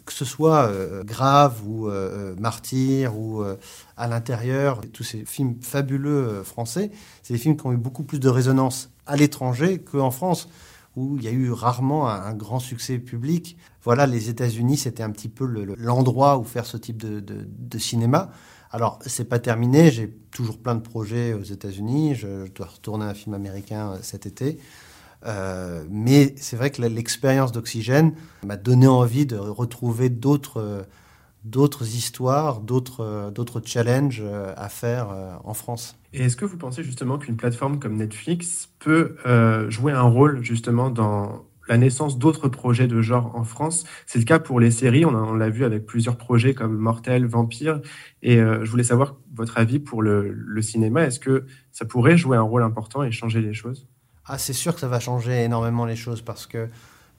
que 0.09 0.15
ce 0.15 0.25
soit 0.25 0.63
euh, 0.65 1.03
grave 1.03 1.61
ou 1.67 1.87
euh, 1.87 1.91
euh, 2.31 2.35
martyr 2.39 3.15
ou 3.15 3.43
euh, 3.43 3.57
à 3.95 4.07
l'intérieur, 4.07 4.81
tous 4.91 5.03
ces 5.03 5.23
films 5.23 5.57
fabuleux 5.61 6.41
français, 6.41 6.89
c'est 7.21 7.33
des 7.35 7.39
films 7.39 7.55
qui 7.55 7.67
ont 7.67 7.73
eu 7.73 7.77
beaucoup 7.77 8.01
plus 8.01 8.19
de 8.19 8.27
résonance 8.27 8.89
à 9.05 9.15
l'étranger 9.15 9.77
qu'en 9.77 10.09
France, 10.09 10.49
où 10.95 11.15
il 11.17 11.23
y 11.23 11.27
a 11.27 11.31
eu 11.31 11.51
rarement 11.51 12.09
un, 12.09 12.33
grand 12.33 12.57
succès 12.59 12.97
public. 12.97 13.55
Voilà, 13.83 14.07
les 14.07 14.29
États-Unis, 14.29 14.77
c'était 14.77 15.03
un 15.03 15.11
petit 15.11 15.29
peu 15.29 15.45
le- 15.45 15.63
le- 15.63 15.75
l'endroit 15.77 16.39
où 16.39 16.43
faire 16.43 16.65
ce 16.65 16.77
type 16.77 16.97
de, 16.97 17.77
cinéma. 17.77 18.31
Alors, 18.71 18.97
c'est 19.05 19.25
pas 19.29 19.37
terminé, 19.39 19.91
j'ai 19.91 20.09
toujours 20.31 20.57
plein 20.57 20.73
de 20.73 20.81
projets 20.81 21.33
aux 21.33 21.43
États-Unis, 21.43 22.15
je, 22.15 22.47
je 22.47 22.51
dois 22.51 22.65
retourner 22.65 23.05
un 23.05 23.13
film 23.13 23.35
américain 23.35 23.99
cet 24.01 24.25
été. 24.25 24.57
Euh, 25.25 25.83
mais 25.89 26.33
c'est 26.37 26.55
vrai 26.55 26.69
que 26.69 26.81
l'expérience 26.81 27.51
d'Oxygène 27.51 28.13
m'a 28.45 28.57
donné 28.57 28.87
envie 28.87 29.25
de 29.25 29.35
retrouver 29.35 30.09
d'autres 30.09 30.85
d'autres 31.45 31.95
histoires, 31.95 32.59
d'autres 32.59 33.31
d'autres 33.33 33.61
challenges 33.63 34.21
euh, 34.21 34.53
à 34.57 34.69
faire 34.69 35.09
euh, 35.11 35.33
en 35.43 35.53
France. 35.53 35.97
Et 36.13 36.23
est-ce 36.23 36.35
que 36.35 36.45
vous 36.45 36.57
pensez 36.57 36.83
justement 36.83 37.17
qu'une 37.17 37.37
plateforme 37.37 37.79
comme 37.79 37.95
Netflix 37.95 38.69
peut 38.79 39.15
jouer 39.69 39.91
un 39.91 40.01
rôle 40.01 40.43
justement 40.43 40.89
dans 40.89 41.45
la 41.67 41.77
naissance 41.77 42.17
d'autres 42.17 42.47
projets 42.47 42.87
de 42.87 42.99
genre 43.01 43.35
en 43.35 43.43
France? 43.43 43.85
C'est 44.07 44.17
le 44.17 44.25
cas 44.25 44.39
pour 44.39 44.59
les 44.59 44.71
séries. 44.71 45.05
On, 45.05 45.33
l'a 45.35 45.49
vu 45.49 45.65
avec 45.65 45.85
plusieurs 45.85 46.17
projets 46.17 46.55
comme 46.55 46.75
Mortel, 46.75 47.27
Vampire. 47.27 47.79
Et 48.23 48.37
je 48.37 48.71
voulais 48.71 48.83
savoir 48.83 49.17
votre 49.35 49.59
avis 49.59 49.77
pour 49.77 50.01
le 50.01 50.61
cinéma. 50.63 51.03
Est-ce 51.03 51.19
que 51.19 51.45
ça 51.71 51.85
pourrait 51.85 52.17
jouer 52.17 52.37
un 52.37 52.41
rôle 52.41 52.63
important 52.63 53.03
et 53.03 53.11
changer 53.11 53.41
les 53.41 53.53
choses? 53.53 53.87
Ah, 54.31 54.37
c'est 54.37 54.53
sûr 54.53 54.75
que 54.75 54.79
ça 54.79 54.87
va 54.87 54.99
changer 54.99 55.43
énormément 55.43 55.85
les 55.85 55.95
choses 55.95 56.21
parce 56.21 56.45
que 56.45 56.69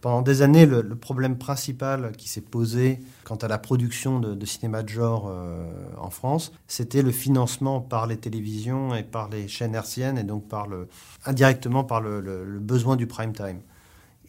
pendant 0.00 0.22
des 0.22 0.42
années, 0.42 0.64
le, 0.64 0.94
problème 0.94 1.36
principal 1.36 2.12
qui 2.16 2.28
s'est 2.28 2.40
posé 2.40 3.00
quant 3.24 3.34
à 3.34 3.48
la 3.48 3.58
production 3.58 4.20
de, 4.20 4.46
cinéma 4.46 4.84
de 4.84 4.88
genre 4.88 5.26
euh, 5.28 5.72
en 5.98 6.10
France, 6.10 6.52
c'était 6.68 7.02
le 7.02 7.10
financement 7.10 7.80
par 7.80 8.06
les 8.06 8.16
télévisions 8.16 8.94
et 8.94 9.02
par 9.02 9.28
les 9.28 9.48
chaînes 9.48 9.74
hertziennes 9.74 10.18
et 10.18 10.22
donc 10.22 10.46
par 10.48 10.68
le, 10.68 10.88
indirectement 11.26 11.82
par 11.82 12.00
le, 12.00 12.20
besoin 12.60 12.94
du 12.94 13.08
prime 13.08 13.32
time. 13.32 13.60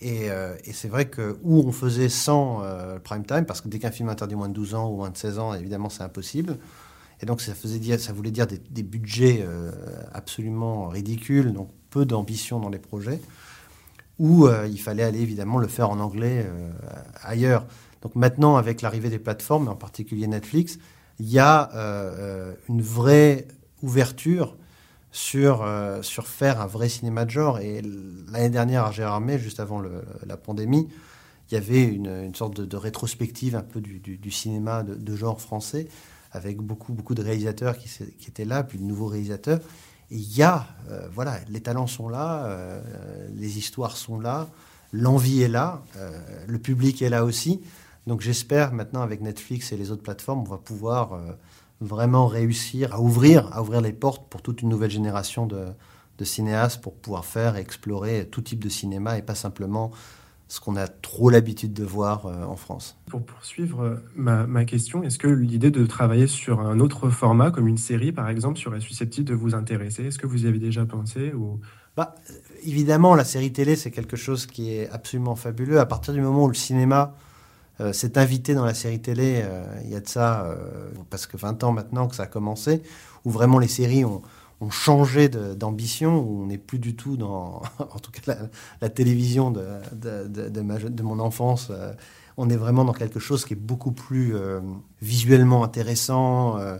Euh, 0.04 0.58
et, 0.66 0.74
c'est 0.74 0.88
vrai 0.88 1.08
que 1.08 1.38
où 1.44 1.60
on 1.60 1.72
faisait 1.72 2.10
sans 2.10 2.64
euh, 2.64 2.98
prime 2.98 3.28
time, 3.28 3.46
parce 3.46 3.62
que 3.62 3.68
dès 3.68 3.78
qu'un 3.78 3.92
film 3.92 4.10
interdit 4.10 4.34
moins 4.34 4.50
de 4.50 4.56
12 4.56 4.74
ans 4.74 4.90
ou 4.90 4.96
moins 4.96 5.12
de 5.12 5.18
16 5.18 5.38
ans, 5.38 5.54
évidemment 5.54 5.90
c'est 5.90 6.04
impossible. 6.04 6.58
Et 7.22 7.28
donc 7.28 7.42
ça, 7.42 7.54
faisait 7.54 8.00
ça 8.00 8.12
voulait 8.12 8.32
dire 8.32 8.48
des, 8.48 8.58
des 8.58 8.82
budgets 8.82 9.46
absolument 10.12 10.88
ridicules, 10.88 11.54
donc 11.54 11.70
peu 11.92 12.06
d'ambition 12.06 12.60
dans 12.60 12.70
les 12.70 12.80
projets 12.80 13.22
où 14.22 14.46
euh, 14.46 14.68
il 14.68 14.80
fallait 14.80 15.04
aller 15.04 15.20
évidemment 15.20 15.58
le 15.58 15.68
faire 15.68 15.90
en 15.90 16.00
anglais 16.00 16.46
euh, 16.48 16.70
ailleurs. 17.24 17.66
Donc 18.04 18.16
maintenant, 18.16 18.56
avec 18.56 18.84
l'arrivée 18.84 19.10
des 19.10 19.18
plateformes, 19.18 19.68
en 19.68 19.76
particulier 19.76 20.28
Netflix, 20.28 20.78
il 21.20 21.28
y 21.28 21.40
a 21.40 21.72
euh, 21.76 22.54
une 22.70 22.84
vraie 22.84 23.48
ouverture 23.82 24.58
sur, 25.12 25.68
sur 26.04 26.28
faire 26.28 26.62
un 26.62 26.68
vrai 26.68 26.88
cinéma 26.88 27.26
de 27.26 27.32
genre. 27.32 27.60
Et 27.60 27.82
l'année 28.32 28.50
dernière, 28.50 28.86
à 28.86 28.92
Gérardmer, 28.92 29.40
juste 29.40 29.60
avant 29.60 29.82
la 30.26 30.38
pandémie, 30.38 30.88
il 31.50 31.56
y 31.56 31.58
avait 31.58 31.84
une, 31.84 32.34
sorte 32.34 32.62
de, 32.62 32.78
rétrospective 32.78 33.56
un 33.56 33.62
peu 33.62 33.82
du, 33.82 34.32
cinéma 34.32 34.84
de, 34.84 35.16
genre 35.16 35.42
français, 35.42 35.90
avec 36.32 36.62
beaucoup, 36.62 36.94
beaucoup 36.94 37.14
de 37.14 37.22
réalisateurs 37.22 37.78
qui, 37.78 37.90
qui 37.90 38.30
étaient 38.30 38.46
là, 38.46 38.64
puis 38.64 38.78
de 38.78 38.84
nouveaux 38.84 39.08
réalisateurs 39.08 39.60
il 40.12 40.38
y 40.38 40.44
a, 40.44 40.68
euh, 40.90 41.08
voilà, 41.14 41.40
les 41.50 41.62
talents 41.62 41.88
sont 41.88 42.10
là, 42.10 42.46
euh, 42.46 43.28
les 43.34 43.58
histoires 43.58 43.96
sont 43.96 44.20
là, 44.20 44.50
l'envie 44.92 45.42
est 45.42 45.48
là, 45.48 45.82
euh, 45.98 46.12
le 46.48 46.60
public 46.60 47.02
est 47.02 47.10
là 47.10 47.24
aussi. 47.24 47.62
Donc 48.08 48.20
j'espère 48.22 48.74
maintenant 48.74 49.02
avec 49.02 49.22
Netflix 49.22 49.72
et 49.72 49.78
les 49.78 49.90
autres 49.90 50.04
plateformes, 50.04 50.42
on 50.42 50.50
va 50.50 50.58
pouvoir 50.58 51.22
vraiment 51.80 52.28
réussir 52.28 52.94
à 52.96 53.00
ouvrir, 53.00 53.48
à 53.54 53.62
ouvrir 53.62 53.80
les 53.80 53.94
portes 53.94 54.28
pour 54.28 54.42
toute 54.42 54.62
une 54.62 54.70
nouvelle 54.70 54.92
génération 54.92 55.46
de, 55.46 55.68
de 56.18 56.26
cinéastes 56.26 56.82
pour 56.82 56.96
pouvoir 56.96 57.26
faire 57.26 57.58
et 57.58 57.62
explorer 57.62 58.28
tout 58.30 58.42
type 58.42 58.62
de 58.64 58.70
cinéma 58.70 59.18
et 59.18 59.22
pas 59.22 59.36
simplement 59.36 59.92
ce 60.52 60.60
qu'on 60.60 60.76
a 60.76 60.90
trop 60.90 61.30
l'habitude 61.30 61.72
de 61.72 61.86
voir 61.86 62.26
euh, 62.26 62.44
en 62.44 62.58
France. 62.58 62.98
Pour 63.10 63.24
poursuivre 63.24 63.84
euh, 63.86 63.96
ma, 64.18 64.66
question, 64.66 65.02
est-ce 65.02 65.18
que 65.18 65.30
l'idée 65.30 65.72
de 65.72 65.86
travailler 65.86 66.28
sur 66.28 66.60
un 66.60 66.82
autre 66.82 67.10
format, 67.10 67.52
comme 67.52 67.70
une 67.70 67.78
série 67.78 68.12
par 68.12 68.28
exemple, 68.28 68.60
serait 68.60 68.82
susceptible 68.82 69.26
de 69.26 69.34
vous 69.34 69.56
intéresser? 69.56 70.04
Est-ce 70.04 70.20
que 70.20 70.28
vous 70.28 70.44
y 70.44 70.50
avez 70.50 70.60
déjà 70.60 70.86
pensé 70.86 71.32
ou... 71.32 71.62
bah, 71.96 72.16
Évidemment, 72.64 73.16
la 73.16 73.24
série 73.24 73.54
télé, 73.54 73.78
c'est 73.78 73.92
quelque 73.92 74.18
chose 74.18 74.46
qui 74.46 74.74
est 74.74 74.90
absolument 74.90 75.38
fabuleux. 75.38 75.80
À 75.80 75.86
partir 75.86 76.14
du 76.14 76.20
moment 76.20 76.44
où 76.44 76.50
le 76.50 76.54
cinéma 76.54 77.16
euh, 77.80 77.94
s'est 77.94 78.18
invité 78.18 78.54
dans 78.54 78.66
la 78.66 78.74
série 78.74 79.00
télé, 79.00 79.46
il 79.86 79.90
y 79.90 79.96
a 79.96 80.02
de 80.02 80.10
ça, 80.10 80.54
parce 81.10 81.28
que 81.28 81.38
20 81.38 81.64
ans 81.64 81.72
maintenant 81.72 82.10
que 82.10 82.16
ça 82.18 82.24
a 82.24 82.28
commencé, 82.28 82.84
où 83.24 83.32
vraiment 83.32 83.58
les 83.58 83.70
séries 83.70 84.04
ont 84.04 84.22
ont 84.62 84.70
changé 84.70 85.28
d'ambition, 85.28 86.20
où 86.20 86.44
on 86.44 86.46
n'est 86.46 86.60
plus 86.60 86.80
du 86.80 86.96
tout 86.96 87.18
dans, 87.18 87.62
en 87.80 88.00
tout 88.00 88.12
cas, 88.12 88.38
la, 88.80 88.90
télévision 88.90 89.52
de, 89.52 89.66
de, 89.94 90.50
de, 90.50 91.04
mon 91.04 91.20
enfance. 91.20 91.70
Euh, 91.72 91.94
on 92.38 92.50
est 92.50 92.56
vraiment 92.56 92.86
dans 92.86 92.94
quelque 92.94 93.20
chose 93.20 93.44
qui 93.44 93.54
est 93.54 93.58
beaucoup 93.58 93.92
plus 93.92 94.36
euh, 94.36 94.62
visuellement 95.02 95.64
intéressant, 95.64 96.58
euh, 96.58 96.78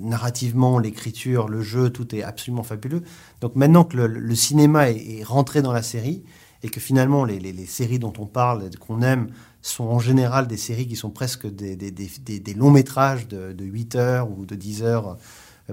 narrativement, 0.00 0.78
l'écriture, 0.78 1.48
le 1.48 1.62
jeu, 1.62 1.90
tout 1.90 2.14
est 2.14 2.22
absolument 2.22 2.62
fabuleux. 2.62 3.02
Donc 3.40 3.56
maintenant 3.56 3.84
que 3.84 3.96
le, 3.96 4.34
cinéma 4.34 4.90
est, 4.90 5.24
rentré 5.24 5.60
dans 5.62 5.72
la 5.72 5.82
série, 5.82 6.22
et 6.62 6.68
que 6.68 6.80
finalement 6.80 7.24
les, 7.24 7.38
les, 7.38 7.66
séries 7.66 7.98
dont 7.98 8.12
on 8.18 8.26
parle, 8.26 8.70
qu'on 8.78 9.02
aime, 9.02 9.28
sont 9.60 9.84
en 9.84 9.98
général 9.98 10.46
des 10.46 10.56
séries 10.56 10.86
qui 10.86 10.96
sont 10.96 11.10
presque 11.10 11.46
des, 11.46 11.76
des, 11.76 11.90
des, 11.90 12.40
des 12.40 12.54
longs 12.54 12.70
métrages 12.70 13.26
de, 13.26 13.52
de, 13.52 13.64
8 13.64 13.96
heures 13.96 14.30
ou 14.30 14.46
de 14.46 14.54
10 14.54 14.82
heures 14.82 15.18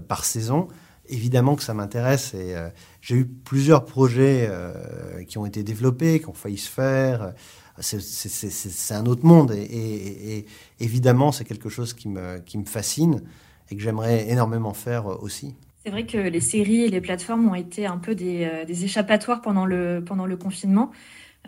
par 0.08 0.26
saison, 0.26 0.68
évidemment 1.08 1.56
que 1.56 1.64
ça 1.64 1.74
m'intéresse 1.74 2.34
et 2.34 2.56
euh, 2.56 2.70
j'ai 3.02 3.16
eu 3.16 3.26
plusieurs 3.26 3.86
projets 3.86 4.48
euh, 4.50 5.24
qui 5.26 5.38
ont 5.38 5.46
été 5.46 5.64
développés, 5.64 6.20
qui 6.20 6.30
ont 6.30 6.34
failli 6.34 6.58
se 6.58 6.70
faire. 6.70 7.34
C'est 7.80 8.94
un 8.94 9.06
autre 9.08 9.26
monde 9.26 9.52
et, 9.52 10.46
évidemment 10.80 11.32
c'est 11.32 11.44
quelque 11.44 11.70
chose 11.70 11.94
qui 11.94 12.08
me, 12.08 12.38
qui 12.40 12.58
me 12.60 12.66
fascine 12.66 13.24
et 13.72 13.76
que 13.76 13.82
j'aimerais 13.82 14.30
énormément 14.30 14.74
faire 14.74 15.08
aussi. 15.24 15.56
C'est 15.84 15.90
vrai 15.90 16.06
que 16.06 16.18
les 16.18 16.40
séries 16.40 16.84
et 16.84 16.90
les 16.90 17.02
plateformes 17.02 17.50
ont 17.50 17.56
été 17.56 17.86
un 17.86 17.98
peu 17.98 18.16
des, 18.16 18.46
euh, 18.46 18.64
des 18.64 18.86
échappatoires 18.86 19.42
pendant 19.42 19.66
le, 19.66 20.02
pendant 20.06 20.26
le 20.26 20.38
confinement. 20.38 20.92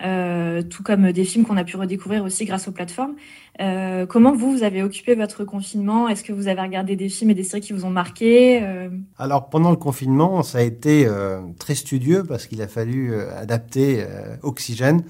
Euh, 0.04 0.60
tout 0.60 0.82
comme 0.82 1.10
des 1.10 1.24
films 1.24 1.46
qu'on 1.46 1.56
a 1.56 1.64
pu 1.64 1.76
redécouvrir 1.76 2.22
aussi 2.22 2.44
grâce 2.44 2.68
aux 2.68 2.72
plateformes. 2.72 3.14
Euh, 3.62 4.04
comment 4.04 4.34
vous, 4.34 4.52
vous 4.52 4.62
avez 4.62 4.82
occupé 4.82 5.14
votre 5.14 5.44
confinement? 5.44 6.06
Est-ce 6.08 6.22
que 6.22 6.34
vous 6.34 6.48
avez 6.48 6.60
regardé 6.60 6.96
des 6.96 7.08
films 7.08 7.30
et 7.30 7.34
des 7.34 7.44
séries 7.44 7.62
qui 7.62 7.72
vous 7.72 7.86
ont 7.86 7.90
marqué 7.90 8.62
euh? 8.62 8.90
Alors 9.18 9.48
pendant 9.48 9.70
le 9.70 9.76
confinement, 9.76 10.42
ça 10.42 10.58
a 10.58 10.62
été 10.62 11.08
très 11.58 11.74
studieux 11.74 12.24
parce 12.24 12.46
qu'il 12.46 12.60
a 12.60 12.68
fallu 12.68 13.14
adapter 13.14 14.04
Oxygène 14.42 15.02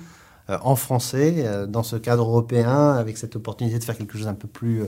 en 0.49 0.77
français 0.77 1.45
dans 1.69 1.83
ce 1.83 1.97
cadre 1.97 2.23
européen 2.23 2.93
avec 2.93 3.19
cette 3.19 3.35
opportunité 3.35 3.79
de 3.79 3.85
faire 3.85 3.99
quelque 3.99 4.17
chose 4.17 4.29
un 4.29 4.35
peu 4.35 4.49
plus 4.49 4.83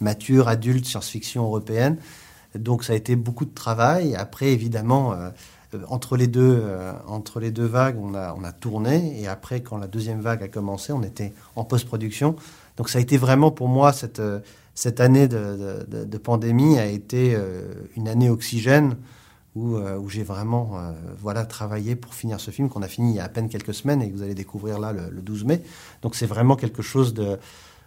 mature, 0.00 0.48
adulte, 0.48 0.86
science-fiction 0.86 1.44
européenne. 1.44 1.98
Donc 2.54 2.84
ça 2.84 2.94
a 2.94 2.96
été 2.96 3.16
beaucoup 3.16 3.44
de 3.44 3.54
travail. 3.54 4.14
Après, 4.16 4.48
évidemment, 4.48 5.14
entre 5.88 6.16
les 6.16 6.26
deux, 6.26 6.60
euh, 6.62 6.92
entre 7.06 7.40
les 7.40 7.50
deux 7.50 7.66
vagues, 7.66 7.96
on 7.98 8.14
a, 8.14 8.52
tourné. 8.52 9.20
Et 9.20 9.26
après, 9.26 9.60
quand 9.60 9.78
la 9.78 9.86
deuxième 9.86 10.20
vague 10.20 10.42
a 10.42 10.48
commencé, 10.48 10.92
on 10.92 11.02
était 11.02 11.32
en 11.56 11.64
post-production. 11.64 12.36
Donc 12.76 12.88
ça 12.88 12.98
a 12.98 13.00
été 13.00 13.16
vraiment 13.16 13.50
pour 13.50 13.68
moi, 13.68 13.92
cette, 13.92 14.20
euh, 14.20 14.40
cette 14.74 15.00
année 15.00 15.28
de, 15.28 16.18
pandémie 16.18 16.78
a 16.78 16.86
été 16.86 17.36
une 17.96 18.08
année 18.08 18.30
oxygène 18.30 18.96
où, 19.54 19.76
j'ai 20.08 20.22
vraiment 20.22 20.78
voilà, 21.20 21.44
travaillé 21.44 21.94
pour 21.94 22.14
finir 22.14 22.40
ce 22.40 22.50
film 22.50 22.70
qu'on 22.70 22.80
a 22.80 22.88
fini 22.88 23.10
il 23.10 23.16
y 23.16 23.20
a 23.20 23.24
à 23.24 23.28
peine 23.28 23.50
quelques 23.50 23.74
semaines 23.74 24.00
et 24.00 24.10
que 24.10 24.16
vous 24.16 24.22
allez 24.22 24.34
découvrir 24.34 24.78
là 24.78 24.92
le, 24.92 25.10
le 25.10 25.20
12 25.20 25.44
mai. 25.44 25.62
Donc 26.00 26.14
c'est 26.14 26.26
vraiment 26.26 26.56
quelque 26.56 26.80
chose 26.80 27.12
de... 27.12 27.38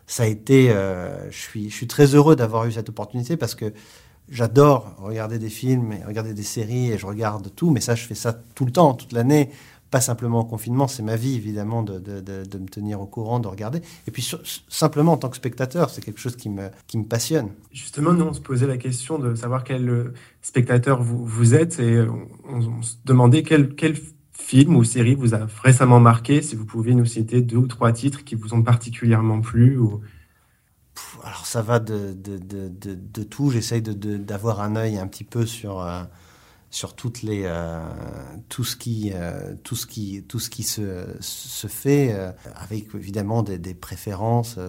Ça 0.06 0.24
a 0.24 0.26
été... 0.28 0.68
je 0.68 1.70
suis 1.70 1.88
très 1.88 2.14
heureux 2.14 2.36
d'avoir 2.36 2.66
eu 2.66 2.72
cette 2.72 2.90
opportunité 2.90 3.36
parce 3.36 3.56
que 3.56 3.74
J'adore 4.30 4.96
regarder 4.98 5.38
des 5.38 5.50
films 5.50 5.92
et 5.92 6.04
regarder 6.04 6.34
des 6.34 6.44
séries 6.44 6.92
et 6.92 6.98
je 6.98 7.06
regarde 7.06 7.52
tout, 7.56 7.70
mais 7.70 7.80
ça, 7.80 7.94
je 7.94 8.06
fais 8.06 8.16
ça 8.16 8.34
tout 8.56 8.66
le 8.66 8.72
temps, 8.72 8.94
toute 8.94 9.12
l'année. 9.12 9.50
Pas 9.92 10.02
simplement 10.02 10.40
en 10.40 10.44
confinement, 10.44 10.88
c'est 10.88 11.04
ma 11.04 11.16
vie 11.16 11.36
évidemment 11.36 11.84
de, 11.84 12.00
me 12.00 12.68
tenir 12.68 13.00
au 13.00 13.06
courant, 13.06 13.40
de 13.40 13.48
regarder. 13.48 13.82
Et 14.08 14.12
puis 14.12 14.28
simplement 14.68 15.14
en 15.14 15.18
tant 15.18 15.30
que 15.30 15.38
spectateur, 15.38 15.92
c'est 15.92 16.04
quelque 16.04 16.20
chose 16.20 16.36
qui 16.36 16.50
me, 16.50 16.70
qui 16.88 16.98
me 16.98 17.06
passionne. 17.06 17.50
Justement, 17.72 18.12
nous, 18.14 18.26
on 18.26 18.34
se 18.34 18.42
posait 18.42 18.68
la 18.68 18.78
question 18.78 19.20
de 19.20 19.36
savoir 19.36 19.64
quel 19.64 19.88
euh, 19.88 20.14
spectateur 20.42 21.04
vous, 21.04 21.24
vous 21.24 21.54
êtes 21.54 21.80
et 21.80 22.04
on, 22.50 22.82
se 22.82 22.96
demandait 23.06 23.44
quel, 23.44 23.76
quel 23.76 23.96
film 24.34 24.76
ou 24.76 24.84
série 24.84 25.16
vous 25.16 25.36
a 25.36 25.48
récemment 25.64 26.00
marqué, 26.00 26.42
si 26.42 26.56
vous 26.56 26.66
pouviez 26.66 26.96
nous 26.96 27.06
citer 27.06 27.42
deux 27.42 27.58
ou 27.58 27.68
trois 27.68 27.92
titres 27.94 28.24
qui 28.24 28.36
vous 28.36 28.54
ont 28.54 28.64
particulièrement 28.64 29.40
plu 29.40 29.78
ou 29.78 30.02
alors 31.26 31.48
ça 31.48 31.64
va 31.64 31.80
de, 31.80 32.14
de, 32.14 32.38
de, 32.38 33.24
tout. 33.24 33.50
J'essaye 33.50 33.82
d'avoir 33.82 34.62
un 34.62 34.76
œil 34.76 35.00
un 35.00 35.08
petit 35.08 35.24
peu 35.24 35.48
sur, 35.48 35.82
euh, 35.82 36.04
sur 36.70 36.96
toutes 36.96 37.24
les, 37.24 37.42
euh, 37.46 37.82
tout 38.48 38.64
ce 38.64 38.76
qui, 38.76 39.12
euh, 39.12 39.56
tout 39.64 39.76
ce 39.76 39.88
qui, 39.88 40.24
tout 40.28 40.40
ce 40.40 40.52
qui 40.52 40.62
se, 40.62 41.04
se 41.20 41.66
fait, 41.66 42.16
avec 42.56 42.94
évidemment 42.94 43.42
des, 43.42 43.58
des 43.58 43.74
préférences. 43.74 44.60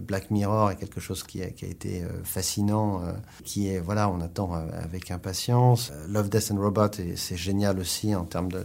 Black 0.00 0.30
Mirror 0.30 0.70
est 0.70 0.76
quelque 0.76 1.00
chose 1.00 1.24
qui 1.24 1.42
a, 1.42 1.50
qui 1.50 1.64
a 1.64 1.68
été 1.68 2.04
fascinant, 2.22 3.02
qui 3.44 3.66
est, 3.68 3.80
voilà, 3.80 4.08
on 4.08 4.20
attend 4.20 4.52
avec 4.52 5.10
impatience. 5.10 5.92
Love, 6.08 6.28
Death 6.28 6.52
and 6.52 6.60
Robot, 6.60 6.90
c'est 7.16 7.36
génial 7.36 7.80
aussi 7.80 8.14
en 8.14 8.24
termes 8.24 8.52
de, 8.52 8.64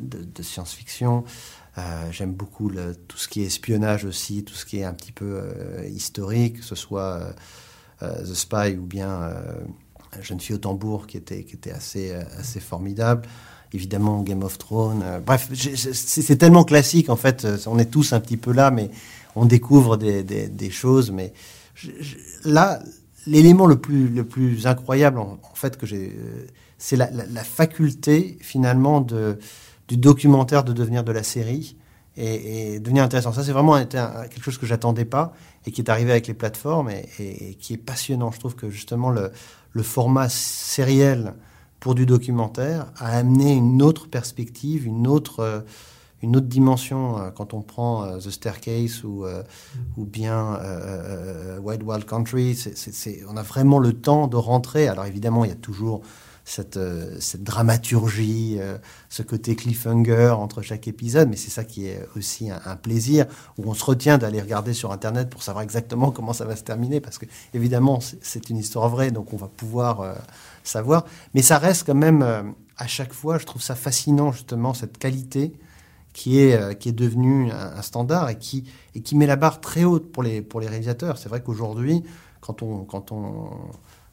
de 0.00 0.42
science-fiction. 0.42 1.22
Euh, 1.78 1.82
j'aime 2.10 2.32
beaucoup 2.32 2.70
tout 2.70 3.18
ce 3.18 3.28
qui 3.28 3.42
est 3.42 3.46
espionnage 3.46 4.04
aussi, 4.04 4.44
tout 4.44 4.54
ce 4.54 4.64
qui 4.64 4.78
est 4.78 4.84
un 4.84 4.94
petit 4.94 5.12
peu 5.12 5.40
euh, 5.42 5.86
historique, 5.88 6.60
que 6.60 6.64
ce 6.64 6.74
soit 6.74 7.34
euh, 8.02 8.22
The 8.22 8.34
Spy 8.34 8.76
ou 8.78 8.82
bien 8.82 9.30
Jeune 10.22 10.40
fille 10.40 10.56
au 10.56 10.58
tambour 10.58 11.06
qui 11.06 11.18
était, 11.18 11.44
qui 11.44 11.54
était 11.54 11.72
assez, 11.72 12.12
assez 12.38 12.60
formidable. 12.60 13.28
Évidemment, 13.72 14.22
Game 14.22 14.42
of 14.42 14.56
Thrones. 14.56 15.04
bref, 15.24 15.50
c'est 15.52 16.36
tellement 16.36 16.64
classique 16.64 17.10
en 17.10 17.16
fait. 17.16 17.46
On 17.66 17.78
est 17.78 17.90
tous 17.90 18.12
un 18.14 18.20
petit 18.20 18.38
peu 18.38 18.52
là, 18.52 18.70
mais 18.70 18.90
on 19.34 19.44
découvre 19.44 19.98
des, 19.98 20.22
des, 20.22 20.70
choses. 20.70 21.10
Mais 21.10 21.34
là, 22.44 22.80
l'élément 23.26 23.66
le 23.66 23.76
plus, 23.76 24.08
le 24.08 24.24
plus 24.24 24.66
incroyable 24.66 25.18
en, 25.18 25.38
fait 25.54 25.76
que 25.76 25.84
j'ai, 25.84 26.16
c'est 26.78 26.96
la, 26.96 27.10
faculté 27.44 28.38
finalement 28.40 29.00
de 29.00 29.38
du 29.88 29.96
documentaire 29.96 30.64
de 30.64 30.72
devenir 30.72 31.04
de 31.04 31.12
la 31.12 31.22
série. 31.22 31.76
et, 32.16 32.80
devenir 32.80 33.04
intéressant. 33.04 33.32
Ça, 33.32 33.44
c'est 33.44 33.52
vraiment 33.52 33.76
quelque 33.84 34.42
chose 34.42 34.58
que 34.58 34.66
j'attendais 34.66 35.04
pas 35.04 35.34
et 35.66 35.72
qui 35.72 35.80
est 35.80 35.90
arrivé 35.90 36.12
avec 36.12 36.26
les 36.26 36.34
plateformes 36.34 36.90
et, 36.90 37.56
qui 37.60 37.74
est 37.74 37.78
passionnant. 37.78 38.30
Je 38.30 38.38
trouve 38.38 38.54
que 38.54 38.70
justement 38.70 39.10
le, 39.10 39.32
format 39.82 40.28
sériel 40.30 41.34
pour 41.80 41.94
du 41.94 42.06
documentaire 42.06 42.86
a 42.96 43.18
amené 43.18 43.52
une 43.52 43.82
autre 43.82 44.08
perspective, 44.08 44.86
une 44.86 45.06
autre, 45.06 45.40
euh, 45.40 45.60
une 46.22 46.34
autre 46.34 46.46
dimension 46.46 47.18
euh, 47.18 47.30
quand 47.30 47.52
on 47.52 47.60
prend 47.60 48.04
euh, 48.04 48.16
The 48.16 48.30
Staircase 48.30 49.04
ou, 49.04 49.26
ou 49.98 50.04
bien 50.06 50.58
Wild 51.60 51.82
Wild 51.82 52.06
Country. 52.06 52.54
C'est- 52.54 53.24
on 53.28 53.36
a 53.36 53.42
vraiment 53.42 53.78
le 53.78 53.92
temps 53.92 54.26
de 54.28 54.36
rentrer. 54.36 54.88
Alors 54.88 55.04
évidemment, 55.04 55.44
il 55.44 55.48
y 55.48 55.54
a 55.54 55.56
toujours 55.56 56.00
cette, 56.46 56.76
euh, 56.76 57.16
cette 57.18 57.42
dramaturgie, 57.42 58.58
euh, 58.60 58.78
ce 59.08 59.22
côté 59.22 59.56
cliffhanger 59.56 60.28
entre 60.30 60.62
chaque 60.62 60.86
épisode, 60.86 61.28
mais 61.28 61.34
c'est 61.34 61.50
ça 61.50 61.64
qui 61.64 61.88
est 61.88 62.06
aussi 62.16 62.50
un, 62.50 62.76
plaisir, 62.76 63.26
où 63.58 63.68
on 63.68 63.74
se 63.74 63.84
retient 63.84 64.16
d'aller 64.16 64.40
regarder 64.40 64.72
sur 64.72 64.92
Internet 64.92 65.28
pour 65.28 65.42
savoir 65.42 65.64
exactement 65.64 66.12
comment 66.12 66.32
ça 66.32 66.44
va 66.44 66.54
se 66.54 66.62
terminer, 66.62 67.00
parce 67.00 67.18
que 67.18 67.26
évidemment 67.52 67.98
c'est- 68.00 68.48
une 68.48 68.58
histoire 68.58 68.88
vraie, 68.88 69.10
donc 69.10 69.32
on 69.32 69.36
va 69.36 69.48
pouvoir 69.48 70.00
euh, 70.02 70.14
savoir. 70.62 71.04
Mais 71.34 71.42
ça 71.42 71.58
reste 71.58 71.84
quand 71.84 71.96
même, 71.96 72.22
à 72.76 72.86
chaque 72.86 73.12
fois, 73.12 73.38
je 73.38 73.44
trouve 73.44 73.60
ça 73.60 73.74
fascinant 73.74 74.30
justement, 74.30 74.72
cette 74.72 74.98
qualité 74.98 75.52
qui 76.12 76.38
est, 76.38 76.78
qui 76.78 76.90
est 76.90 77.50
un 77.50 77.82
standard 77.82 78.30
et 78.30 78.38
qui, 78.38 78.64
et 78.94 79.00
qui 79.00 79.16
met 79.16 79.26
la 79.26 79.36
barre 79.36 79.60
très 79.60 79.82
haute 79.82 80.12
pour 80.12 80.22
les, 80.22 80.42
pour 80.42 80.60
les 80.60 80.68
réalisateurs. 80.68 81.18
C'est 81.18 81.28
vrai 81.28 81.42
qu'aujourd'hui, 81.42 82.04
quand 82.40 82.62
on, 82.62 82.84
quand, 82.84 83.10
on, 83.10 83.50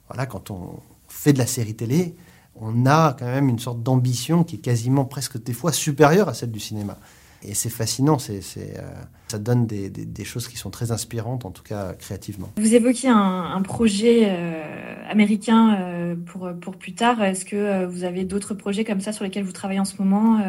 voilà, 0.08 0.26
quand 0.26 0.50
on 0.50 0.80
fait 1.14 1.34
de 1.34 1.38
la 1.38 1.48
série 1.48 1.76
télé, 1.76 2.16
on 2.56 2.86
a 2.86 3.16
quand 3.18 3.26
même 3.26 3.50
une 3.50 3.60
sorte 3.60 3.82
d'ambition 3.82 4.44
qui 4.44 4.58
est 4.58 4.60
quasiment 4.60 5.06
presque 5.06 5.42
des 5.42 5.54
fois 5.54 5.72
supérieure 5.72 6.30
à 6.30 6.34
celle 6.34 6.52
du 6.52 6.60
cinéma. 6.60 6.98
Et 7.46 7.54
c'est 7.56 7.70
fascinant, 7.70 8.20
c'est, 8.20 8.40
euh, 8.58 8.82
ça 9.28 9.38
donne 9.38 9.68
des, 9.68 10.24
choses 10.24 10.48
qui 10.48 10.56
sont 10.56 10.70
très 10.70 10.92
inspirantes, 10.92 11.44
en 11.46 11.52
tout 11.52 11.64
cas 11.64 11.94
créativement. 11.94 12.50
Vous 12.56 12.74
évoquiez 12.74 13.10
un, 13.10 13.62
projet 13.62 14.30
euh, 14.30 14.64
américain 15.10 15.76
euh, 15.76 16.16
pour, 16.16 16.50
pour 16.62 16.78
plus 16.78 16.94
tard. 16.94 17.22
Est-ce 17.22 17.44
que 17.44 17.86
vous 17.86 18.06
avez 18.06 18.24
d'autres 18.24 18.54
projets 18.54 18.86
comme 18.86 19.02
ça 19.02 19.12
sur 19.12 19.26
lesquels 19.26 19.44
vous 19.44 19.52
travaillez 19.52 19.82
en 19.82 19.86
ce 19.86 20.02
moment, 20.02 20.40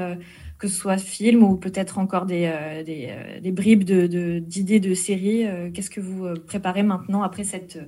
que 0.64 0.70
soit 0.70 0.96
film 0.96 1.42
ou 1.42 1.57
peut-être 1.57 1.98
encore 1.98 2.24
des, 2.24 2.46
euh, 2.46 2.83
euh, 2.88 3.53
bribes 3.53 3.85
de, 3.85 4.07
de- 4.07 4.38
d'idées 4.38 4.81
de, 4.81 4.94
séries 4.94 5.46
euh, 5.46 5.70
Qu'est-ce 5.72 5.90
que 5.90 6.00
vous 6.00 6.27
préparez 6.46 6.83
maintenant 6.83 7.22
après 7.22 7.44
cette, 7.44 7.79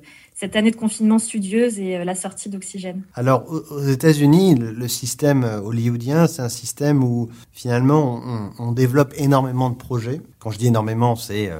année 0.54 0.70
de 0.70 0.76
confinement 0.76 1.18
studieuse 1.18 1.78
et 1.78 2.04
la 2.04 2.14
sortie 2.14 2.50
d'Oxygène? 2.50 3.02
Alors, 3.14 3.50
aux 3.50 3.80
États-Unis, 3.80 4.56
le, 4.56 4.88
système 4.88 5.44
hollywoodien, 5.64 6.26
c'est 6.26 6.42
un 6.42 6.50
système 6.50 7.02
où 7.02 7.30
finalement 7.52 8.20
on, 8.58 8.72
développe 8.72 9.14
énormément 9.16 9.70
de 9.70 9.76
projets. 9.76 10.20
Quand 10.38 10.50
je 10.50 10.58
dis 10.58 10.66
énormément, 10.66 11.16
c'est 11.16 11.50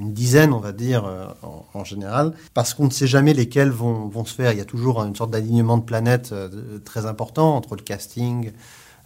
une 0.00 0.12
dizaine, 0.12 0.52
on 0.52 0.58
va 0.58 0.72
dire, 0.72 1.04
en, 1.72 1.84
général, 1.84 2.32
parce 2.52 2.74
qu'on 2.74 2.86
ne 2.86 2.90
sait 2.90 3.06
jamais 3.06 3.32
lesquels 3.32 3.70
vont, 3.70 4.24
se 4.24 4.34
faire. 4.34 4.50
Il 4.50 4.58
y 4.58 4.62
a 4.62 4.64
toujours 4.64 5.04
une 5.04 5.14
sorte 5.14 5.30
d'alignement 5.30 5.78
de 5.78 5.84
planètes 5.84 6.34
très 6.84 7.06
important 7.06 7.56
entre 7.56 7.76
le 7.76 7.82
casting, 7.82 8.50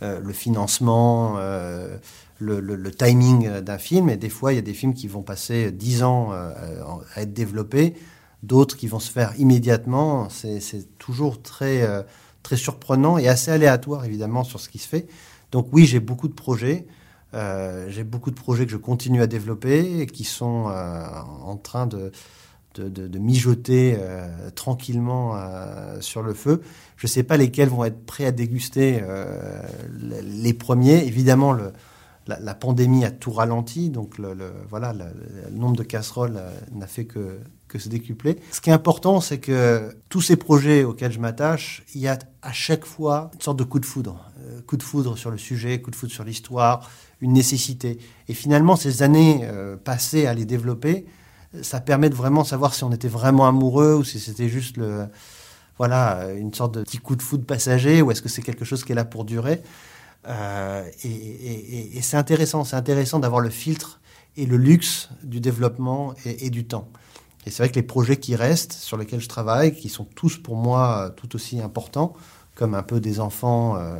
le 0.00 0.32
financement, 0.32 1.34
euh, 1.38 1.96
le, 2.38 2.90
timing 2.90 3.60
d'un 3.60 3.78
film. 3.78 4.08
Et 4.08 4.16
des 4.16 4.30
fois, 4.30 4.52
il 4.52 4.56
y 4.56 4.58
a 4.58 4.62
des 4.62 4.74
films 4.74 4.94
qui 4.94 5.08
vont 5.08 5.22
passer 5.22 5.70
dix 5.72 6.02
ans 6.02 6.30
euh, 6.32 6.52
à 7.14 7.22
être 7.22 7.32
développés 7.32 7.94
d'autres 8.42 8.76
qui 8.76 8.86
vont 8.86 9.00
se 9.00 9.10
faire 9.10 9.38
immédiatement. 9.38 10.28
C'est 10.30 10.98
toujours 10.98 11.42
très, 11.42 11.82
euh, 11.82 12.02
très 12.42 12.56
surprenant 12.56 13.18
et 13.18 13.28
assez 13.28 13.50
aléatoire, 13.50 14.04
évidemment, 14.04 14.44
sur 14.44 14.60
ce 14.60 14.68
qui 14.68 14.78
se 14.78 14.88
fait. 14.88 15.06
Donc 15.52 15.68
oui, 15.72 15.86
j'ai 15.86 16.00
beaucoup 16.00 16.28
de 16.28 16.34
projets. 16.34 16.86
Euh, 17.32 17.88
j'ai 17.88 18.02
beaucoup 18.02 18.30
de 18.30 18.36
projets 18.36 18.66
que 18.66 18.72
je 18.72 18.76
continue 18.76 19.22
à 19.22 19.26
développer 19.26 20.00
et 20.00 20.06
qui 20.06 20.24
sont 20.24 20.68
euh, 20.68 21.04
en 21.44 21.56
train 21.56 21.86
de, 21.86 22.10
de, 22.74 23.18
mijoter 23.18 23.96
euh, 23.98 24.50
tranquillement 24.54 25.32
euh, 25.34 26.00
sur 26.00 26.22
le 26.22 26.34
feu. 26.34 26.62
Je 26.96 27.06
ne 27.06 27.10
sais 27.10 27.22
pas 27.22 27.36
lesquels 27.36 27.68
vont 27.68 27.84
être 27.84 28.04
prêts 28.04 28.26
à 28.26 28.32
déguster 28.32 29.00
euh, 29.02 29.62
les- 30.00 30.54
premiers. 30.54 31.04
Évidemment, 31.06 31.56
la, 32.26 32.54
pandémie 32.54 33.04
a 33.04 33.10
tout 33.10 33.32
ralenti, 33.32 33.90
donc 33.90 34.18
le, 34.18 34.34
voilà, 34.68 34.92
le, 34.92 35.50
nombre 35.50 35.76
de 35.76 35.82
casseroles 35.82 36.40
n'a 36.72 36.86
fait 36.86 37.06
que, 37.06 37.38
se 37.78 37.88
décupler. 37.88 38.36
Ce 38.50 38.60
qui 38.60 38.70
est 38.70 38.72
important, 38.72 39.20
c'est 39.20 39.38
que 39.38 39.96
tous 40.08 40.20
ces 40.20 40.36
projets 40.36 40.82
auxquels 40.82 41.12
je 41.12 41.20
m'attache, 41.20 41.84
il 41.94 42.00
y 42.00 42.08
a 42.08 42.18
à 42.42 42.52
chaque 42.52 42.84
fois 42.84 43.30
une 43.34 43.40
sorte 43.40 43.58
de 43.58 43.64
coup 43.64 43.78
de 43.78 43.86
foudre. 43.86 44.28
Coup 44.66 44.76
de 44.76 44.82
foudre 44.82 45.16
sur 45.16 45.30
le 45.30 45.38
sujet, 45.38 45.80
coup 45.80 45.90
de 45.90 45.96
foudre 45.96 46.12
sur 46.12 46.24
l'histoire, 46.24 46.90
une 47.20 47.32
nécessité. 47.32 47.98
Et 48.28 48.34
finalement, 48.34 48.76
ces 48.76 49.02
années 49.02 49.48
passées 49.84 50.26
à 50.26 50.34
les 50.34 50.44
développer, 50.44 51.06
ça 51.62 51.80
permet 51.80 52.10
de 52.10 52.14
vraiment 52.14 52.44
savoir 52.44 52.74
si 52.74 52.84
on 52.84 52.92
était 52.92 53.08
vraiment 53.08 53.46
amoureux 53.46 53.94
ou 53.94 54.04
si 54.04 54.20
c'était 54.20 54.48
juste 54.48 54.76
le, 54.76 55.06
voilà, 55.78 56.32
une 56.32 56.54
sorte 56.54 56.74
de 56.74 56.82
petit 56.82 56.98
coup 56.98 57.16
de 57.16 57.22
foudre 57.22 57.44
passager 57.44 58.02
ou 58.02 58.10
est-ce 58.10 58.22
que 58.22 58.28
c'est 58.28 58.42
quelque 58.42 58.64
chose 58.64 58.84
qui 58.84 58.92
est 58.92 58.94
là 58.94 59.04
pour 59.04 59.24
durer. 59.24 59.62
Euh, 60.28 60.84
et 61.04 62.00
c'est 62.02 62.16
intéressant, 62.16 62.64
c'est 62.64 62.76
intéressant 62.76 63.18
d'avoir 63.18 63.40
le 63.40 63.50
filtre 63.50 64.00
et 64.36 64.46
le 64.46 64.56
luxe 64.56 65.08
du 65.22 65.40
développement 65.40 66.14
et, 66.24 66.46
et 66.46 66.50
du 66.50 66.66
temps. 66.66 66.88
Et 67.46 67.50
c'est 67.50 67.62
vrai 67.62 67.70
que 67.70 67.76
les 67.76 67.82
projets 67.82 68.18
qui 68.18 68.36
restent, 68.36 68.72
sur 68.72 68.96
lesquels 68.96 69.20
je 69.20 69.28
travaille, 69.28 69.74
qui 69.74 69.88
sont 69.88 70.04
tous 70.04 70.36
pour 70.36 70.56
moi 70.56 71.06
euh, 71.06 71.10
tout 71.10 71.34
aussi 71.34 71.60
importants, 71.60 72.14
comme 72.54 72.74
un 72.74 72.82
peu 72.82 73.00
des 73.00 73.20
enfants 73.20 73.76
euh, 73.76 73.96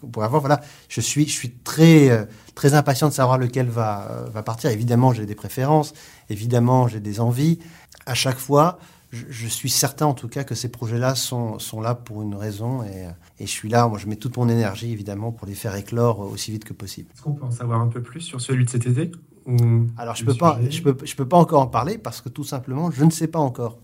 qu'on 0.00 0.08
pourrait 0.08 0.26
avoir, 0.26 0.40
voilà, 0.40 0.60
je 0.88 1.00
suis, 1.00 1.26
je 1.26 1.32
suis 1.32 1.50
très, 1.50 2.10
euh, 2.10 2.24
très 2.54 2.74
impatient 2.74 3.08
de 3.08 3.12
savoir 3.12 3.38
lequel 3.38 3.68
va, 3.68 4.08
euh, 4.10 4.28
va 4.30 4.42
partir. 4.42 4.70
Évidemment, 4.70 5.12
j'ai 5.12 5.26
des 5.26 5.34
préférences, 5.34 5.92
évidemment, 6.28 6.88
j'ai 6.88 7.00
des 7.00 7.20
envies. 7.20 7.60
À 8.06 8.14
chaque 8.14 8.38
fois, 8.38 8.78
je, 9.12 9.24
je 9.28 9.46
suis 9.46 9.70
certain 9.70 10.06
en 10.06 10.14
tout 10.14 10.28
cas 10.28 10.44
que 10.44 10.54
ces 10.54 10.68
projets-là 10.68 11.14
sont, 11.14 11.58
sont 11.58 11.80
là 11.80 11.94
pour 11.94 12.22
une 12.22 12.34
raison 12.34 12.82
et, 12.82 13.08
et 13.40 13.46
je 13.46 13.50
suis 13.50 13.68
là, 13.68 13.88
moi 13.88 13.98
je 13.98 14.06
mets 14.06 14.16
toute 14.16 14.36
mon 14.36 14.48
énergie 14.48 14.92
évidemment 14.92 15.32
pour 15.32 15.46
les 15.48 15.54
faire 15.54 15.74
éclore 15.74 16.20
aussi 16.20 16.52
vite 16.52 16.64
que 16.64 16.72
possible. 16.72 17.08
Est-ce 17.14 17.22
qu'on 17.22 17.32
peut 17.32 17.44
en 17.44 17.50
savoir 17.50 17.80
un 17.80 17.88
peu 17.88 18.02
plus 18.02 18.20
sur 18.20 18.40
celui 18.40 18.64
de 18.64 18.70
cet 18.70 18.86
été 18.86 19.10
ou 19.46 19.56
Alors 19.96 20.14
je 20.14 20.24
le 20.24 20.32
peux 20.32 20.38
pas, 20.38 20.60
je 20.68 20.82
peux, 20.82 20.96
je 21.04 21.14
peux 21.16 21.26
pas 21.26 21.38
encore 21.38 21.62
en 21.62 21.66
parler 21.66 21.98
parce 21.98 22.20
que 22.20 22.28
tout 22.28 22.44
simplement 22.44 22.90
je 22.90 23.04
ne 23.04 23.10
sais 23.10 23.26
pas 23.26 23.40
encore. 23.40 23.78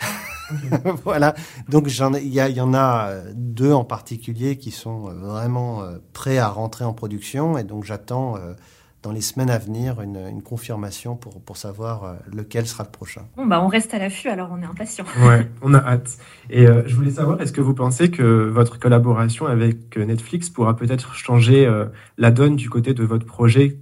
voilà, 1.04 1.34
donc 1.68 1.88
j'en 1.88 2.14
ai- 2.14 2.22
il 2.22 2.32
y, 2.34 2.60
en 2.60 2.74
a 2.74 3.08
euh, 3.08 3.32
deux 3.34 3.72
en 3.72 3.84
particulier 3.84 4.56
qui 4.56 4.70
sont 4.70 5.08
euh, 5.08 5.12
vraiment 5.14 5.82
euh, 5.82 5.98
prêts 6.12 6.38
à 6.38 6.48
rentrer 6.48 6.84
en 6.84 6.92
production 6.92 7.56
et 7.58 7.64
donc 7.64 7.84
j'attends 7.84 8.36
dans 9.02 9.12
les 9.12 9.20
semaines 9.20 9.50
à 9.50 9.58
venir 9.58 10.00
une, 10.00 10.16
une 10.16 10.42
confirmation 10.42 11.14
pour, 11.14 11.40
pour 11.42 11.56
savoir 11.58 12.16
lequel 12.32 12.66
sera 12.66 12.84
le 12.84 12.90
prochain. 12.90 13.22
Bon, 13.36 13.44
bah, 13.46 13.60
on 13.62 13.68
reste 13.68 13.92
à 13.92 13.98
l'affût, 13.98 14.28
alors 14.28 14.48
on 14.50 14.62
est 14.62 14.64
impatient. 14.64 15.04
Ouais, 15.26 15.46
on 15.60 15.74
a 15.74 15.78
hâte. 15.78 16.16
Et 16.48 16.66
euh, 16.66 16.82
je 16.86 16.94
voulais 16.96 17.10
savoir, 17.10 17.40
est-ce 17.42 17.52
que 17.52 17.60
vous 17.60 17.74
pensez 17.74 18.10
que 18.10 18.22
votre 18.48 18.78
collaboration 18.78 19.46
avec 19.46 19.96
Netflix 19.98 20.48
pourra 20.48 20.74
peut-être 20.74 21.14
changer 21.14 21.66
euh, 21.66 21.86
la 22.16 22.30
donne 22.30 22.56
du 22.56 22.70
côté 22.70 22.94
de 22.94 23.04
votre 23.04 23.26
projet 23.26 23.78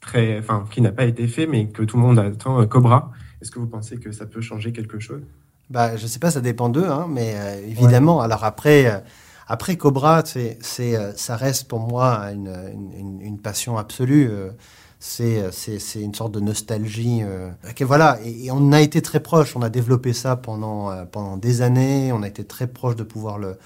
très, 0.00 0.38
enfin, 0.38 0.64
qui 0.70 0.80
n'a 0.80 0.92
pas 0.92 1.04
été 1.04 1.26
fait, 1.28 1.46
mais 1.46 1.68
que 1.68 1.82
tout 1.82 1.96
le 1.96 2.02
monde 2.02 2.18
attend, 2.18 2.60
euh, 2.60 2.66
Cobra? 2.66 3.12
Est-ce 3.40 3.50
que 3.50 3.58
vous 3.58 3.66
pensez 3.66 3.98
que 3.98 4.12
ça 4.12 4.26
peut 4.26 4.40
changer 4.40 4.72
quelque 4.72 4.98
chose? 4.98 5.22
Bah, 5.68 5.96
je 5.96 6.06
sais 6.06 6.18
pas, 6.18 6.30
ça 6.30 6.40
dépend 6.40 6.68
d'eux, 6.68 6.86
hein, 6.88 7.06
mais 7.08 7.34
euh, 7.36 7.66
évidemment. 7.66 8.20
Alors 8.20 8.44
après, 8.44 8.86
euh, 8.86 8.98
après 9.48 9.76
Cobra, 9.76 10.22
c'est, 10.24 10.58
c'est, 10.60 10.96
euh, 10.96 11.12
ça 11.16 11.36
reste 11.36 11.66
pour 11.66 11.80
moi 11.80 12.30
une, 12.32 12.54
une, 12.96 13.20
une 13.20 13.38
passion 13.38 13.76
absolue. 13.76 14.30
c'est, 15.00 15.42
c'est, 15.52 15.78
c'est 15.78 16.00
une 16.00 16.14
sorte 16.14 16.32
de 16.32 16.40
nostalgie. 16.40 17.22
voilà, 17.80 18.18
et, 18.24 18.46
et 18.46 18.50
on 18.50 18.72
a 18.72 18.80
été 18.80 19.02
très 19.02 19.20
proche. 19.20 19.56
On 19.56 19.62
a 19.62 19.68
développé 19.68 20.12
ça 20.12 20.36
pendant 20.36 21.04
pendant 21.06 21.36
des 21.36 21.62
années. 21.62 22.12
On 22.12 22.22
a 22.22 22.28
été 22.28 22.44
très 22.44 22.66
proche 22.66 22.96
de 22.96 23.04
pouvoir 23.04 23.38
le 23.38 23.58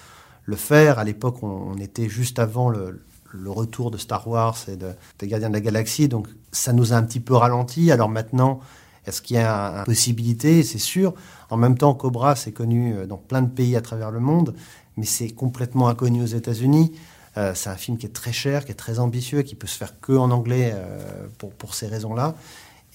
le 0.45 0.57
faire. 0.57 0.99
À 0.99 1.05
l'époque, 1.05 1.43
on, 1.43 1.75
on 1.75 1.79
était 1.79 2.09
juste 2.09 2.39
avant 2.39 2.71
le 2.71 3.03
le 3.33 3.51
retour 3.51 3.91
de 3.91 3.97
Star 3.99 4.27
Wars 4.27 4.57
et 4.67 4.77
de, 4.77 4.89
des 5.21 5.29
Gardiens 5.29 5.51
de 5.51 5.55
la 5.55 5.61
Galaxie, 5.61 6.09
donc 6.09 6.27
ça 6.51 6.73
nous 6.73 6.93
a 6.93 6.97
un 6.97 7.03
petit 7.05 7.21
peu 7.21 7.35
ralenti. 7.35 7.93
Alors 7.93 8.09
maintenant, 8.09 8.59
est-ce 9.07 9.23
qu'il 9.23 9.37
y 9.37 9.41
a 9.41 9.79
une 9.79 9.85
possibilité 9.85 10.63
C'est 10.63 10.79
sûr. 10.79 11.15
En 11.49 11.57
même 11.57 11.77
temps, 11.77 11.95
Cobra, 11.95 12.37
c'est 12.37 12.53
connu 12.53 12.95
euh, 12.95 13.07
dans 13.07 13.17
plein 13.17 13.43
de 13.43 13.49
pays 13.49 13.77
à 13.77 13.81
travers 13.81 14.11
le 14.11 14.21
monde, 14.21 14.55
mais 14.97 15.07
c'est 15.07 15.31
complètement 15.31 15.89
inconnu 15.89 16.23
aux 16.23 16.27
États-Unis. 16.27 16.93
Euh, 17.37 17.53
c'est 17.55 17.71
un 17.71 17.77
film 17.77 17.97
qui 17.97 18.07
est 18.07 18.13
très 18.13 18.33
cher, 18.33 18.65
qui 18.65 18.73
est 18.73 18.77
très 18.77 18.99
ambitieux, 18.99 19.43
qui 19.43 19.55
peut 19.55 19.67
se 19.67 19.77
faire 19.77 19.99
que 20.01 20.13
en 20.13 20.31
anglais 20.31 20.73
euh, 20.75 21.27
pour, 21.39 21.53
pour 21.53 21.75
ces 21.75 21.87
raisons-là, 21.87 22.35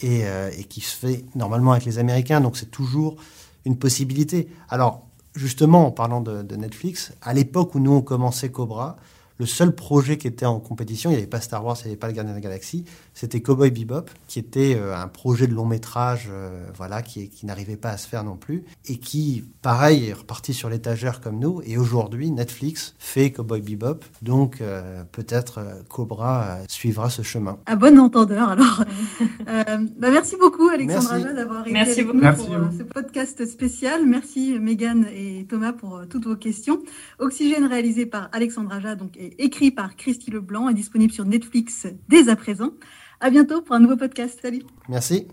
et, 0.01 0.23
et 0.57 0.65
qui 0.65 0.81
se 0.81 0.93
fait 0.93 1.23
normalement 1.35 1.71
avec 1.71 1.85
les 1.85 1.99
Américains. 1.99 2.41
Donc 2.41 2.57
c'est 2.57 2.69
toujours 2.69 3.15
une 3.63 3.77
possibilité. 3.77 4.49
Alors 4.67 5.05
justement, 5.35 5.87
en 5.87 5.91
parlant 5.91 6.19
de, 6.19 6.43
de 6.43 6.55
Netflix, 6.57 7.13
à 7.21 7.33
l'époque 7.33 7.75
où 7.75 7.79
nous 7.79 7.93
on 7.93 8.01
commençait 8.01 8.49
Cobra, 8.49 8.97
le 9.37 9.45
seul 9.45 9.73
projet 9.73 10.17
qui 10.17 10.27
était 10.27 10.45
en 10.45 10.59
compétition, 10.59 11.09
il 11.09 11.13
n'y 11.13 11.19
avait 11.19 11.27
pas 11.27 11.41
Star 11.41 11.63
Wars, 11.63 11.77
il 11.81 11.85
n'y 11.85 11.91
avait 11.91 11.97
pas 11.97 12.07
le 12.07 12.13
Gardien 12.13 12.33
de 12.33 12.37
la 12.37 12.41
Galaxie, 12.41 12.85
c'était 13.15 13.41
Cowboy 13.41 13.71
Bebop, 13.71 14.11
qui 14.27 14.37
était 14.37 14.75
euh, 14.75 14.95
un 14.95 15.07
projet 15.07 15.47
de 15.47 15.53
long 15.53 15.65
métrage, 15.65 16.27
euh, 16.29 16.67
voilà, 16.75 17.01
qui, 17.01 17.29
qui 17.29 17.45
n'arrivait 17.45 17.77
pas 17.77 17.89
à 17.89 17.97
se 17.97 18.07
faire 18.07 18.23
non 18.23 18.35
plus, 18.35 18.65
et 18.85 18.97
qui, 18.97 19.45
pareil, 19.61 20.09
est 20.09 20.13
reparti 20.13 20.53
sur 20.53 20.69
l'étagère 20.69 21.21
comme 21.21 21.39
nous. 21.39 21.61
Et 21.65 21.77
aujourd'hui, 21.77 22.29
Netflix 22.29 22.93
fait 22.99 23.31
Cowboy 23.31 23.61
Bebop, 23.61 24.01
donc 24.21 24.61
euh, 24.61 25.03
peut-être 25.11 25.59
euh, 25.59 25.81
Cobra 25.89 26.43
euh, 26.43 26.65
suivra 26.67 27.09
ce 27.09 27.21
chemin. 27.21 27.57
À 27.65 27.75
bon 27.75 27.97
entendeur, 27.99 28.49
alors. 28.49 28.83
Euh, 29.47 29.63
bah, 29.97 30.09
merci 30.11 30.35
beaucoup. 30.39 30.69
Aja, 30.69 31.33
d'avoir 31.33 31.61
été 31.61 31.71
Merci 31.71 32.01
avec 32.01 32.05
beaucoup. 32.07 32.17
nous 32.17 32.23
Merci 32.23 32.45
pour 32.45 32.55
euh, 32.55 32.69
ce 32.77 32.83
podcast 32.83 33.45
spécial. 33.45 34.05
Merci, 34.05 34.57
Megan 34.59 35.07
et 35.13 35.45
Thomas, 35.47 35.73
pour 35.73 35.97
euh, 35.97 36.05
toutes 36.05 36.25
vos 36.25 36.35
questions. 36.35 36.81
Oxygène, 37.19 37.65
réalisé 37.65 38.05
par 38.05 38.29
Alexandre 38.31 38.73
Aja, 38.73 38.95
donc, 38.95 39.15
et 39.17 39.43
écrit 39.43 39.71
par 39.71 39.95
Christy 39.95 40.31
Leblanc, 40.31 40.69
est 40.69 40.73
disponible 40.73 41.13
sur 41.13 41.25
Netflix 41.25 41.87
dès 42.09 42.29
à 42.29 42.35
présent. 42.35 42.71
À 43.25 43.31
bientôt 43.31 43.63
pour 43.63 43.75
un 43.75 43.79
nouveau 43.79 43.97
podcast. 43.97 44.37
Salut. 44.39 44.61
Merci. 44.87 45.25